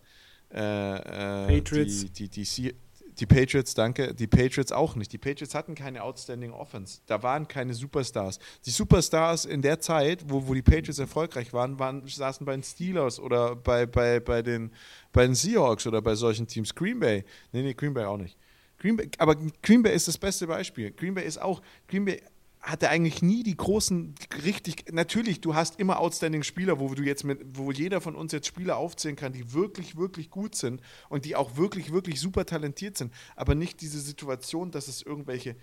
[0.51, 2.01] äh, äh Patriots.
[2.13, 2.75] Die, die, die,
[3.21, 4.15] die Patriots, danke.
[4.15, 5.13] Die Patriots auch nicht.
[5.13, 7.01] Die Patriots hatten keine outstanding Offense.
[7.05, 8.39] Da waren keine Superstars.
[8.65, 12.63] Die Superstars in der Zeit, wo, wo die Patriots erfolgreich waren, waren, saßen bei den
[12.63, 14.71] Steelers oder bei, bei, bei, den,
[15.13, 16.73] bei den Seahawks oder bei solchen Teams.
[16.73, 17.23] Green Bay.
[17.51, 18.35] Nee, nee, Green Bay auch nicht.
[18.79, 20.91] Green Bay, aber Green Bay ist das beste Beispiel.
[20.91, 22.19] Green Bay ist auch, Green Bay
[22.61, 27.23] hatte eigentlich nie die großen, richtig, natürlich, du hast immer outstanding Spieler, wo du jetzt
[27.23, 31.25] mit, wo jeder von uns jetzt Spieler aufzählen kann, die wirklich, wirklich gut sind und
[31.25, 35.55] die auch wirklich, wirklich super talentiert sind, aber nicht diese Situation, dass es irgendwelche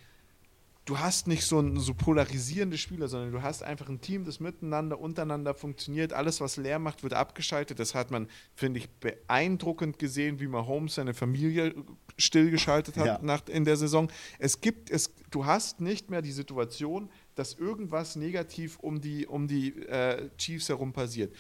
[0.88, 4.40] du hast nicht so, ein, so polarisierende Spieler, sondern du hast einfach ein Team, das
[4.40, 6.14] miteinander, untereinander funktioniert.
[6.14, 7.78] Alles, was leer macht, wird abgeschaltet.
[7.78, 11.74] Das hat man, finde ich, beeindruckend gesehen, wie Mahomes seine Familie
[12.16, 13.18] stillgeschaltet hat ja.
[13.20, 14.10] nach, in der Saison.
[14.38, 19.46] Es gibt, es, du hast nicht mehr die Situation, dass irgendwas negativ um die, um
[19.46, 21.34] die äh, Chiefs herum passiert.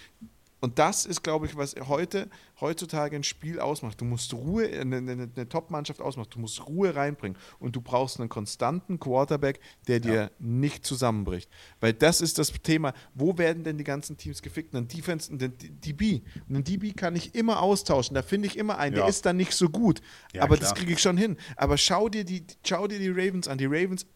[0.60, 2.28] Und das ist, glaube ich, was heute,
[2.60, 4.00] heutzutage ein Spiel ausmacht.
[4.00, 8.18] Du musst Ruhe, eine, eine, eine Top-Mannschaft ausmacht, du musst Ruhe reinbringen und du brauchst
[8.18, 10.30] einen konstanten Quarterback, der dir ja.
[10.40, 11.48] nicht zusammenbricht.
[11.80, 14.74] Weil das ist das Thema, wo werden denn die ganzen Teams gefickt?
[14.74, 16.22] Ein Defense, ein DB.
[16.48, 19.02] Einen DB kann ich immer austauschen, da finde ich immer einen, ja.
[19.02, 20.00] der ist dann nicht so gut,
[20.32, 20.70] ja, aber klar.
[20.70, 21.36] das kriege ich schon hin.
[21.56, 24.06] Aber schau dir, die, schau dir die Ravens an, die Ravens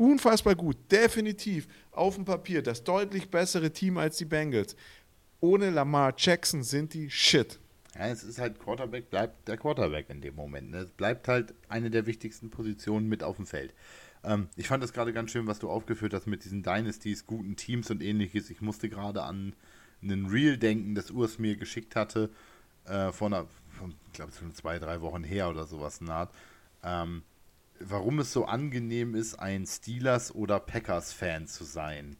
[0.00, 4.74] unfassbar gut, definitiv auf dem Papier das deutlich bessere Team als die Bengals
[5.40, 7.58] ohne Lamar Jackson sind die shit.
[7.94, 10.70] Ja, es ist halt Quarterback, bleibt der Quarterback in dem Moment.
[10.70, 10.78] Ne?
[10.78, 13.74] Es bleibt halt eine der wichtigsten Positionen mit auf dem Feld.
[14.22, 17.56] Ähm, ich fand das gerade ganz schön, was du aufgeführt hast mit diesen Dynasties, guten
[17.56, 18.50] Teams und ähnliches.
[18.50, 19.54] Ich musste gerade an
[20.02, 22.30] einen Reel denken, das Urs mir geschickt hatte,
[22.84, 26.30] äh, vor einer, von, ich glaube, zwei, drei Wochen her oder sowas naht.
[26.82, 27.22] Ähm,
[27.80, 32.16] warum es so angenehm ist, ein Steelers- oder Packers-Fan zu sein.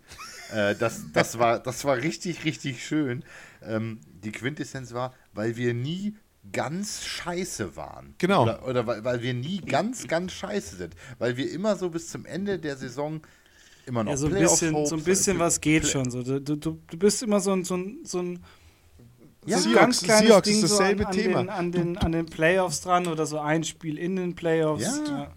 [0.52, 3.24] äh, das, das, war, das war richtig, richtig schön.
[3.62, 6.16] Ähm, die Quintessenz war, weil wir nie
[6.52, 8.14] ganz scheiße waren.
[8.18, 8.44] Genau.
[8.44, 10.94] Oder, oder weil, weil, wir nie ganz, ganz scheiße sind.
[11.18, 13.20] Weil wir immer so bis zum Ende der Saison
[13.86, 16.10] immer noch ja, so ein bisschen, so ein bisschen was geht Play schon.
[16.10, 16.22] So.
[16.22, 18.42] Du, du, du bist immer so ein, so ein, so ein
[19.46, 21.38] ja, so ganz kleines Seahawks Ding ist dasselbe so an, an Thema.
[21.40, 24.82] Den, an, den, an den Playoffs dran oder so ein Spiel in den Playoffs.
[24.82, 25.04] Ja.
[25.06, 25.32] ja.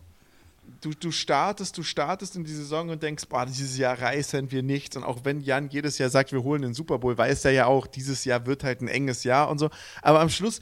[0.83, 4.63] Du, du startest, du startest in die Saison und denkst, boah, dieses Jahr reißen wir
[4.63, 4.97] nichts.
[4.97, 7.65] Und auch wenn Jan jedes Jahr sagt, wir holen den Super Bowl, weiß er ja
[7.67, 9.69] auch, dieses Jahr wird halt ein enges Jahr und so.
[10.01, 10.59] Aber am Schluss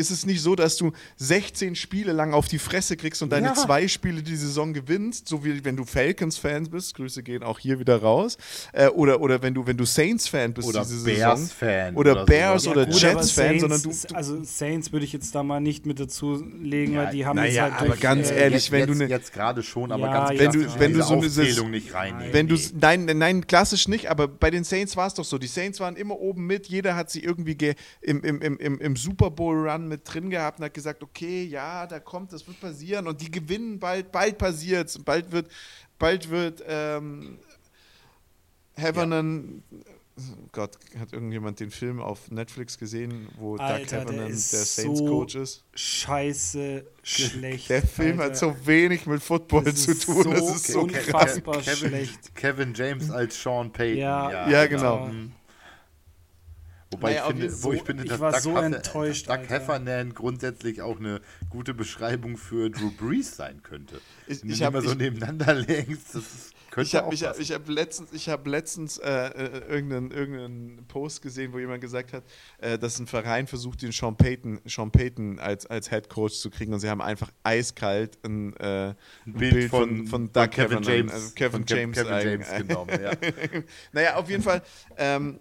[0.00, 3.48] ist es nicht so, dass du 16 Spiele lang auf die Fresse kriegst und deine
[3.48, 3.54] ja.
[3.54, 7.78] zwei Spiele die Saison gewinnst, so wie wenn du Falcons-Fan bist, Grüße gehen auch hier
[7.78, 8.38] wieder raus,
[8.72, 12.24] äh, oder, oder wenn du, wenn du Saints-Fan bist oder diese Bears Fan oder, oder
[12.24, 15.86] Bears oder ja, Jets-Fan, sondern du, du, Also Saints würde ich jetzt da mal nicht
[15.86, 18.64] mit dazu legen, ja, weil die haben jetzt ja, halt aber durch, ganz äh, ehrlich,
[18.64, 21.26] jetzt, wenn du ne, jetzt gerade schon, aber ganz wenn du, wenn du so eine
[21.26, 22.32] Aufzählung nicht reinnehmen.
[22.32, 25.46] Wenn du, nein, nein, klassisch nicht, aber bei den Saints war es doch so, die
[25.46, 29.30] Saints waren immer oben mit, jeder hat sie irgendwie im, im, im, im, im Super
[29.30, 33.06] Bowl Run mit drin gehabt und hat gesagt, okay, ja, da kommt, das wird passieren
[33.06, 35.50] und die gewinnen bald, bald passiert es, bald wird,
[35.98, 37.38] bald wird ähm,
[38.76, 39.78] Heaven, ja.
[40.52, 45.32] Gott, hat irgendjemand den Film auf Netflix gesehen, wo Alter, Doug Heaven der, der Saints-Coach
[45.34, 45.64] so ist?
[45.74, 47.70] Scheiße schlecht.
[47.70, 48.32] Der Film Alter.
[48.32, 50.22] hat so wenig mit Football das zu tun.
[50.24, 52.34] So das ist so unfassbar Kevin, schlecht.
[52.34, 53.98] Kevin James als Sean Payton.
[53.98, 55.06] Ja, ja, ja genau.
[55.06, 55.30] genau.
[56.92, 59.28] Wobei naja, ich finde, so, wo ich finde, dass ich war Doug, so Heffer, enttäuscht,
[59.28, 64.00] Doug Heffernan grundsätzlich auch eine gute Beschreibung für Drew Brees sein könnte.
[64.26, 68.12] Ich, ich habe so nebeneinander längst, das könnte ich habe ich hab, ich hab letztens,
[68.12, 72.24] ich hab letztens äh, äh, irgendeinen, irgendeinen Post gesehen, wo jemand gesagt hat,
[72.58, 76.50] äh, dass ein Verein versucht, den Sean Payton, Sean Payton als, als Head Coach zu
[76.50, 80.78] kriegen und sie haben einfach eiskalt ein, äh, ein Bild, Bild, von, von, Doug Kevin
[80.78, 83.00] Heffernan, James, also Kevin James, Kevin James genommen.
[83.00, 83.12] Ja.
[83.92, 84.62] naja, auf jeden Fall.
[84.96, 85.38] Ähm,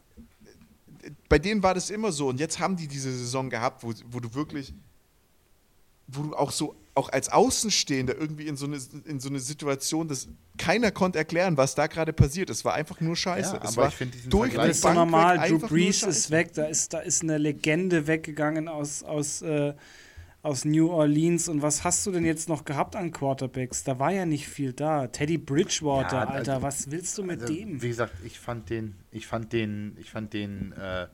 [1.29, 2.27] bei denen war das immer so.
[2.27, 4.73] Und jetzt haben die diese Saison gehabt, wo, wo du wirklich,
[6.07, 10.07] wo du auch so, auch als Außenstehender irgendwie in so eine, in so eine Situation,
[10.07, 10.27] dass
[10.57, 12.49] keiner konnte erklären, was da gerade passiert.
[12.49, 13.55] Es war einfach nur Scheiße.
[13.55, 15.47] Ja, es aber war ich finde diesen durch Das ist normal.
[15.47, 16.51] Drew Brees ist weg.
[16.53, 19.73] Da ist, da ist eine Legende weggegangen aus, aus äh,
[20.41, 21.49] aus New Orleans.
[21.49, 23.83] Und was hast du denn jetzt noch gehabt an Quarterbacks?
[23.83, 25.07] Da war ja nicht viel da.
[25.07, 27.81] Teddy Bridgewater, ja, Alter, also, was willst du mit also, dem?
[27.81, 31.07] Wie gesagt, ich fand den, ich fand den, ich fand den, äh,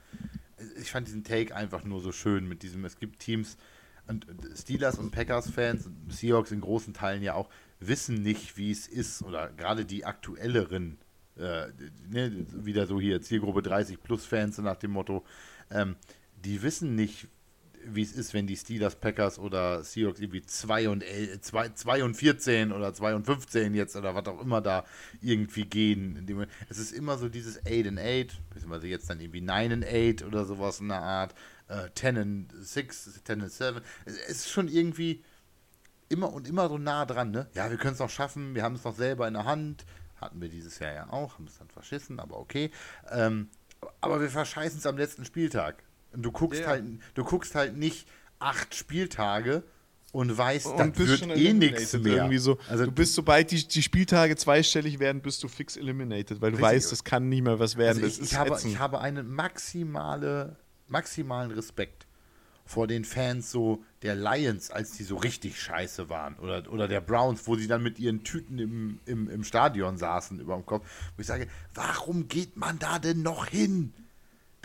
[0.79, 3.57] ich fand diesen Take einfach nur so schön mit diesem, es gibt Teams
[4.07, 7.49] und Steelers und Packers-Fans, Seahawks in großen Teilen ja auch,
[7.79, 10.97] wissen nicht, wie es ist, oder gerade die aktuelleren,
[11.37, 11.67] äh,
[12.09, 15.23] ne, wieder so hier, Zielgruppe 30 plus Fans nach dem Motto,
[15.71, 15.95] ähm,
[16.43, 17.27] die wissen nicht,
[17.87, 21.03] wie es ist, wenn die Steelers, Packers oder Seahawks irgendwie 2 und,
[21.41, 24.85] 2, und 14 oder 2 und 15 jetzt oder was auch immer da
[25.21, 26.47] irgendwie gehen.
[26.69, 30.23] Es ist immer so dieses 8 and 8, beziehungsweise jetzt dann irgendwie 9 and 8
[30.23, 31.35] oder sowas in der Art,
[31.67, 33.81] äh, 10 and 6, 10 and 7.
[34.05, 35.23] Es ist schon irgendwie
[36.09, 37.47] immer und immer so nah dran, ne?
[37.53, 39.85] Ja, wir können es noch schaffen, wir haben es noch selber in der Hand.
[40.17, 42.71] Hatten wir dieses Jahr ja auch, haben es dann verschissen, aber okay.
[43.11, 43.49] Ähm,
[44.01, 45.83] aber wir verscheißen es am letzten Spieltag.
[46.17, 46.67] Du guckst ja.
[46.67, 48.07] halt, du guckst halt nicht
[48.39, 49.63] acht Spieltage
[50.11, 52.15] und weißt, und das wird eh nichts mehr.
[52.15, 52.57] Irgendwie so.
[52.69, 56.57] Also, du bist, sobald die, die Spieltage zweistellig werden, bist du fix eliminated, weil du
[56.57, 56.61] richtig.
[56.61, 58.01] weißt, es kann nie mehr was werden.
[58.01, 60.55] Also ich, ich habe, ich habe einen maximale,
[60.87, 62.07] maximalen Respekt
[62.65, 66.35] vor den Fans so der Lions, als die so richtig scheiße waren.
[66.39, 70.39] Oder, oder der Browns, wo sie dann mit ihren Tüten im, im, im Stadion saßen
[70.39, 70.87] über dem Kopf.
[71.15, 73.93] Wo ich sage, warum geht man da denn noch hin?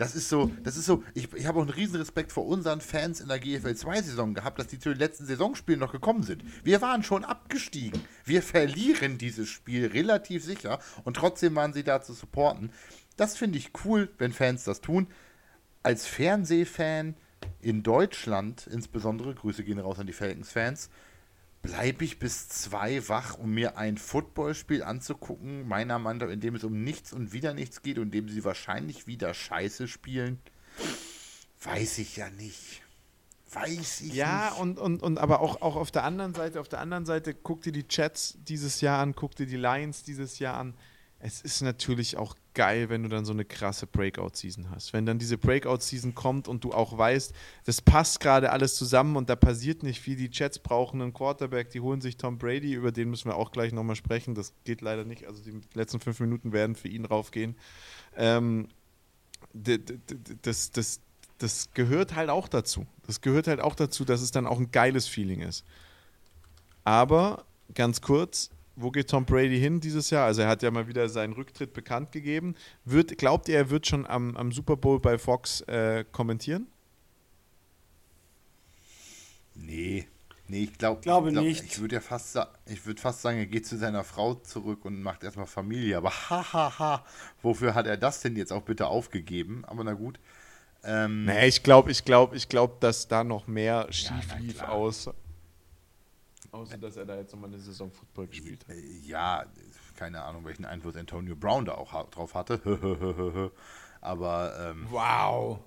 [0.01, 2.81] Das ist so, das ist so, ich, ich habe auch einen riesen Respekt vor unseren
[2.81, 6.43] Fans in der GFL 2-Saison gehabt, dass die zu den letzten Saisonspielen noch gekommen sind.
[6.63, 8.01] Wir waren schon abgestiegen.
[8.25, 12.71] Wir verlieren dieses Spiel relativ sicher und trotzdem waren sie da zu supporten.
[13.15, 15.05] Das finde ich cool, wenn Fans das tun.
[15.83, 17.13] Als Fernsehfan
[17.59, 20.89] in Deutschland, insbesondere, Grüße gehen raus an die Falcons-Fans,
[21.61, 26.55] bleibe ich bis zwei wach, um mir ein Footballspiel anzugucken, meiner Meinung nach, in dem
[26.55, 30.39] es um nichts und wieder nichts geht und in dem sie wahrscheinlich wieder Scheiße spielen?
[31.61, 32.81] Weiß ich ja nicht.
[33.51, 34.55] Weiß ich ja, nicht.
[34.55, 37.33] Ja, und, und, und aber auch, auch auf der anderen Seite, auf der anderen Seite,
[37.33, 40.73] guck dir die Chats dieses Jahr an, guck dir die Lions dieses Jahr an.
[41.23, 44.91] Es ist natürlich auch geil, wenn du dann so eine krasse Breakout-Season hast.
[44.91, 47.33] Wenn dann diese Breakout-Season kommt und du auch weißt,
[47.65, 50.15] das passt gerade alles zusammen und da passiert nicht viel.
[50.15, 53.51] Die Jets brauchen einen Quarterback, die holen sich Tom Brady, über den müssen wir auch
[53.51, 54.35] gleich nochmal sprechen.
[54.35, 55.27] Das geht leider nicht.
[55.27, 57.55] Also die letzten fünf Minuten werden für ihn raufgehen.
[58.15, 58.67] Ähm,
[59.53, 61.01] das, das,
[61.37, 62.87] das gehört halt auch dazu.
[63.05, 65.65] Das gehört halt auch dazu, dass es dann auch ein geiles Feeling ist.
[66.83, 68.49] Aber ganz kurz,
[68.81, 70.25] wo geht Tom Brady hin dieses Jahr?
[70.25, 72.55] Also er hat ja mal wieder seinen Rücktritt bekannt gegeben.
[72.85, 76.67] Wird, glaubt ihr, er wird schon am, am Super Bowl bei Fox äh, kommentieren?
[79.55, 80.07] Nee.
[80.47, 81.63] Nee, ich glaub, glaube ich glaub, nicht.
[81.63, 85.01] Ich würde ja fast, ich würd fast sagen, er geht zu seiner Frau zurück und
[85.01, 85.95] macht erstmal Familie.
[85.95, 87.05] Aber hahaha, ha, ha,
[87.41, 89.63] wofür hat er das denn jetzt auch bitte aufgegeben?
[89.65, 90.19] Aber na gut.
[90.83, 94.61] Ähm, nee, ich glaube, ich glaube, ich glaube, dass da noch mehr schief ja, lief
[94.63, 95.09] aus,
[96.51, 98.75] Außer, dass er da jetzt nochmal eine Saison Football gespielt hat.
[99.03, 99.45] Ja,
[99.95, 102.59] keine Ahnung, welchen Einfluss Antonio Brown da auch drauf hatte.
[104.01, 104.71] Aber.
[104.71, 105.59] Ähm, wow.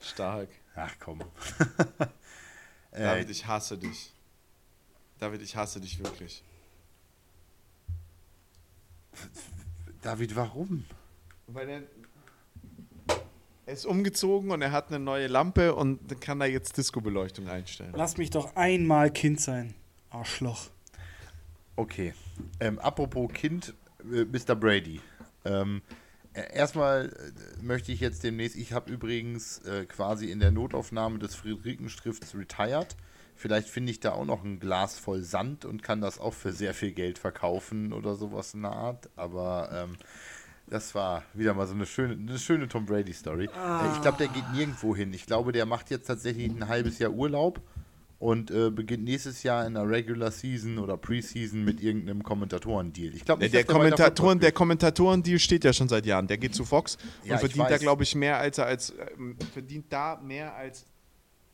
[0.00, 0.48] Stark.
[0.74, 1.22] Ach komm.
[2.92, 4.12] David, ich hasse dich.
[5.18, 6.42] David, ich hasse dich wirklich.
[10.00, 10.84] David, warum?
[11.48, 11.82] Weil er,
[13.66, 17.92] er ist umgezogen und er hat eine neue Lampe und kann da jetzt Disco-Beleuchtung einstellen.
[17.96, 19.74] Lass mich doch einmal Kind sein.
[20.18, 20.70] Arschloch.
[21.76, 22.12] Okay.
[22.58, 23.74] Ähm, apropos Kind,
[24.12, 24.56] äh, Mr.
[24.56, 25.00] Brady.
[25.44, 25.82] Ähm,
[26.32, 31.20] äh, erstmal äh, möchte ich jetzt demnächst, ich habe übrigens äh, quasi in der Notaufnahme
[31.20, 32.96] des Friedrikenstifts retired.
[33.36, 36.52] Vielleicht finde ich da auch noch ein Glas voll Sand und kann das auch für
[36.52, 39.08] sehr viel Geld verkaufen oder sowas in der Art.
[39.14, 39.96] Aber ähm,
[40.66, 43.48] das war wieder mal so eine schöne, eine schöne Tom Brady-Story.
[43.54, 43.92] Ah.
[43.94, 45.12] Ich glaube, der geht nirgendwo hin.
[45.12, 47.60] Ich glaube, der macht jetzt tatsächlich ein halbes Jahr Urlaub
[48.18, 53.14] und äh, beginnt nächstes Jahr in der Regular Season oder Preseason mit irgendeinem Kommentatoren-Deal.
[53.14, 56.26] Ich glaube, der, der, Kommentatoren, der Kommentatoren-Deal steht ja schon seit Jahren.
[56.26, 59.06] Der geht zu Fox ja, und verdient da, glaube ich, mehr als er als äh,
[59.52, 60.84] verdient da mehr als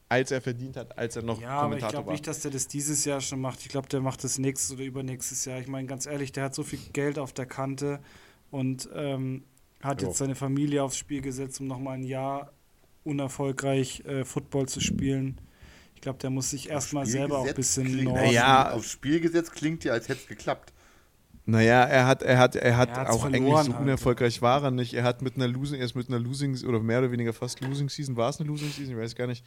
[0.08, 2.50] als er verdient hat, als er noch ja, Kommentator aber ich glaube nicht, dass der
[2.50, 3.60] das dieses Jahr schon macht.
[3.60, 5.58] Ich glaube, der macht das nächstes oder übernächstes Jahr.
[5.60, 8.00] Ich meine, ganz ehrlich, der hat so viel Geld auf der Kante
[8.50, 9.44] und ähm,
[9.82, 10.08] hat jo.
[10.08, 12.52] jetzt seine Familie aufs Spiel gesetzt, um nochmal ein Jahr
[13.02, 15.40] unerfolgreich äh, Football zu spielen
[16.04, 19.92] glaube, der muss sich erstmal selber auch ein bisschen klingt, naja, Aufs Spielgesetz klingt ja,
[19.92, 20.72] als hätte es geklappt.
[21.46, 23.80] Naja, er hat, er hat, er hat er auch eigentlich so halt.
[23.80, 24.94] unerfolgreich war er nicht.
[24.94, 27.60] Er hat mit einer Losing, er ist mit einer Losing oder mehr oder weniger fast
[27.60, 29.44] Losing Season, war es eine Losing Season, ich weiß gar nicht,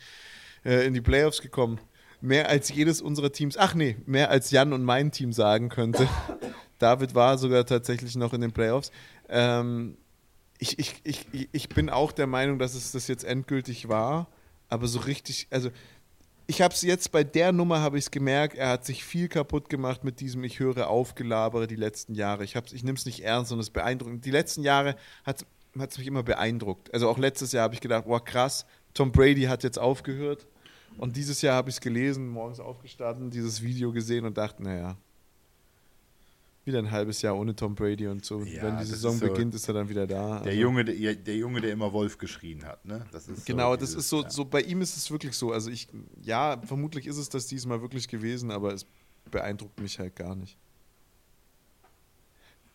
[0.64, 1.80] äh, in die Playoffs gekommen.
[2.22, 6.08] Mehr als jedes unserer Teams, ach nee, mehr als Jan und mein Team sagen könnte.
[6.80, 8.92] David war sogar tatsächlich noch in den Playoffs.
[9.30, 9.98] Ähm,
[10.60, 14.28] ich, ich, ich, ich bin auch der Meinung, dass es das jetzt endgültig war,
[14.70, 15.70] aber so richtig, also
[16.48, 19.28] ich habe es jetzt bei der Nummer habe ich es gemerkt, er hat sich viel
[19.28, 22.46] kaputt gemacht mit diesem ich höre aufgelabere die letzten Jahre.
[22.46, 24.26] Ich ich nehme es nicht ernst und es beeindruckend.
[24.26, 24.96] Die letzten Jahre
[25.26, 25.46] hat
[25.76, 26.94] es mich immer beeindruckt.
[26.94, 30.48] Also auch letztes Jahr habe ich gedacht, boah krass, Tom Brady hat jetzt aufgehört
[30.98, 34.98] und dieses Jahr habe ich es gelesen, morgens aufgestanden, dieses Video gesehen und dachte, naja,
[36.68, 38.42] wieder ein halbes Jahr ohne Tom Brady und so.
[38.44, 40.40] Ja, Wenn die Saison ist so beginnt, ist er dann wieder da.
[40.40, 40.62] Der, also.
[40.62, 43.06] Junge, der, der, Junge, der immer Wolf geschrien hat, ne?
[43.12, 44.30] Das ist genau, so das ist so, ja.
[44.30, 45.52] so, bei ihm ist es wirklich so.
[45.52, 45.88] Also ich,
[46.22, 48.86] ja, vermutlich ist es das diesmal wirklich gewesen, aber es
[49.32, 50.58] beeindruckt mich halt gar nicht.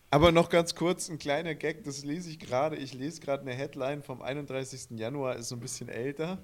[0.09, 2.75] Aber noch ganz kurz, ein kleiner Gag, das lese ich gerade.
[2.75, 4.91] Ich lese gerade eine Headline vom 31.
[4.91, 6.37] Januar, ist so ein bisschen älter.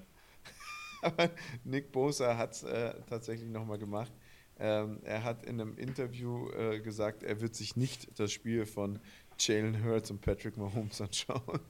[1.02, 1.30] aber
[1.62, 4.10] Nick Bosa hat es äh, tatsächlich nochmal gemacht.
[4.60, 9.00] Ähm, er hat in einem Interview äh, gesagt, er wird sich nicht das Spiel von
[9.38, 11.60] Jalen Hurts und Patrick Mahomes anschauen.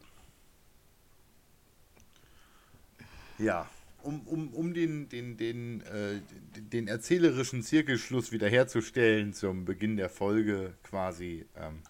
[3.39, 3.69] Ja,
[4.03, 6.21] um, um, um den, den, den, äh,
[6.57, 11.47] den erzählerischen Zirkelschluss wiederherzustellen zum Beginn der Folge quasi.
[11.57, 11.83] Ähm,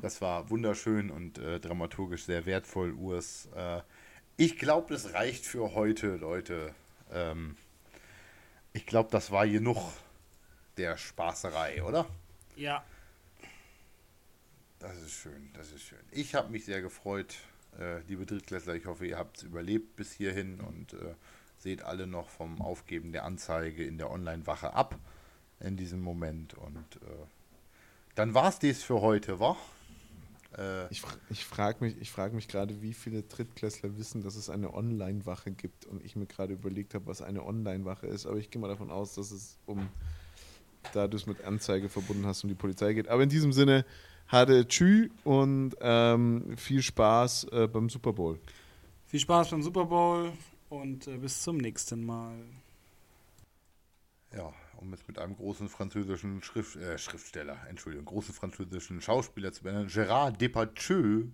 [0.00, 3.48] das war wunderschön und äh, dramaturgisch sehr wertvoll, Urs.
[3.54, 3.80] Äh,
[4.36, 6.74] ich glaube, das reicht für heute, Leute.
[7.12, 7.56] Ähm,
[8.72, 9.92] ich glaube, das war genug
[10.76, 12.06] der Spaßerei, oder?
[12.56, 12.84] Ja.
[14.78, 16.00] Das ist schön, das ist schön.
[16.10, 17.36] Ich habe mich sehr gefreut,
[17.78, 18.74] äh, liebe Drittklässler.
[18.74, 21.14] Ich hoffe, ihr habt es überlebt bis hierhin und äh,
[21.58, 24.98] seht alle noch vom Aufgeben der Anzeige in der Online-Wache ab
[25.60, 26.54] in diesem Moment.
[26.54, 27.26] Und äh,
[28.16, 29.56] dann war es dies für heute, wa?
[30.58, 34.74] Äh, ich, ich frage mich, frag mich gerade, wie viele Drittklässler wissen, dass es eine
[34.74, 38.26] Online-Wache gibt und ich mir gerade überlegt habe, was eine Online-Wache ist.
[38.26, 39.88] Aber ich gehe mal davon aus, dass es um
[40.92, 43.08] da du es mit Anzeige verbunden hast und die Polizei geht.
[43.08, 43.84] Aber in diesem Sinne,
[44.32, 48.40] hatte Tschü und ähm, viel Spaß äh, beim Super Bowl.
[49.06, 50.32] Viel Spaß beim Super Bowl
[50.70, 52.34] und äh, bis zum nächsten Mal.
[54.34, 59.64] Ja, um es mit einem großen französischen Schrift, äh, Schriftsteller, Entschuldigung, großen französischen Schauspieler zu
[59.64, 61.26] benennen, Gérard Depardieu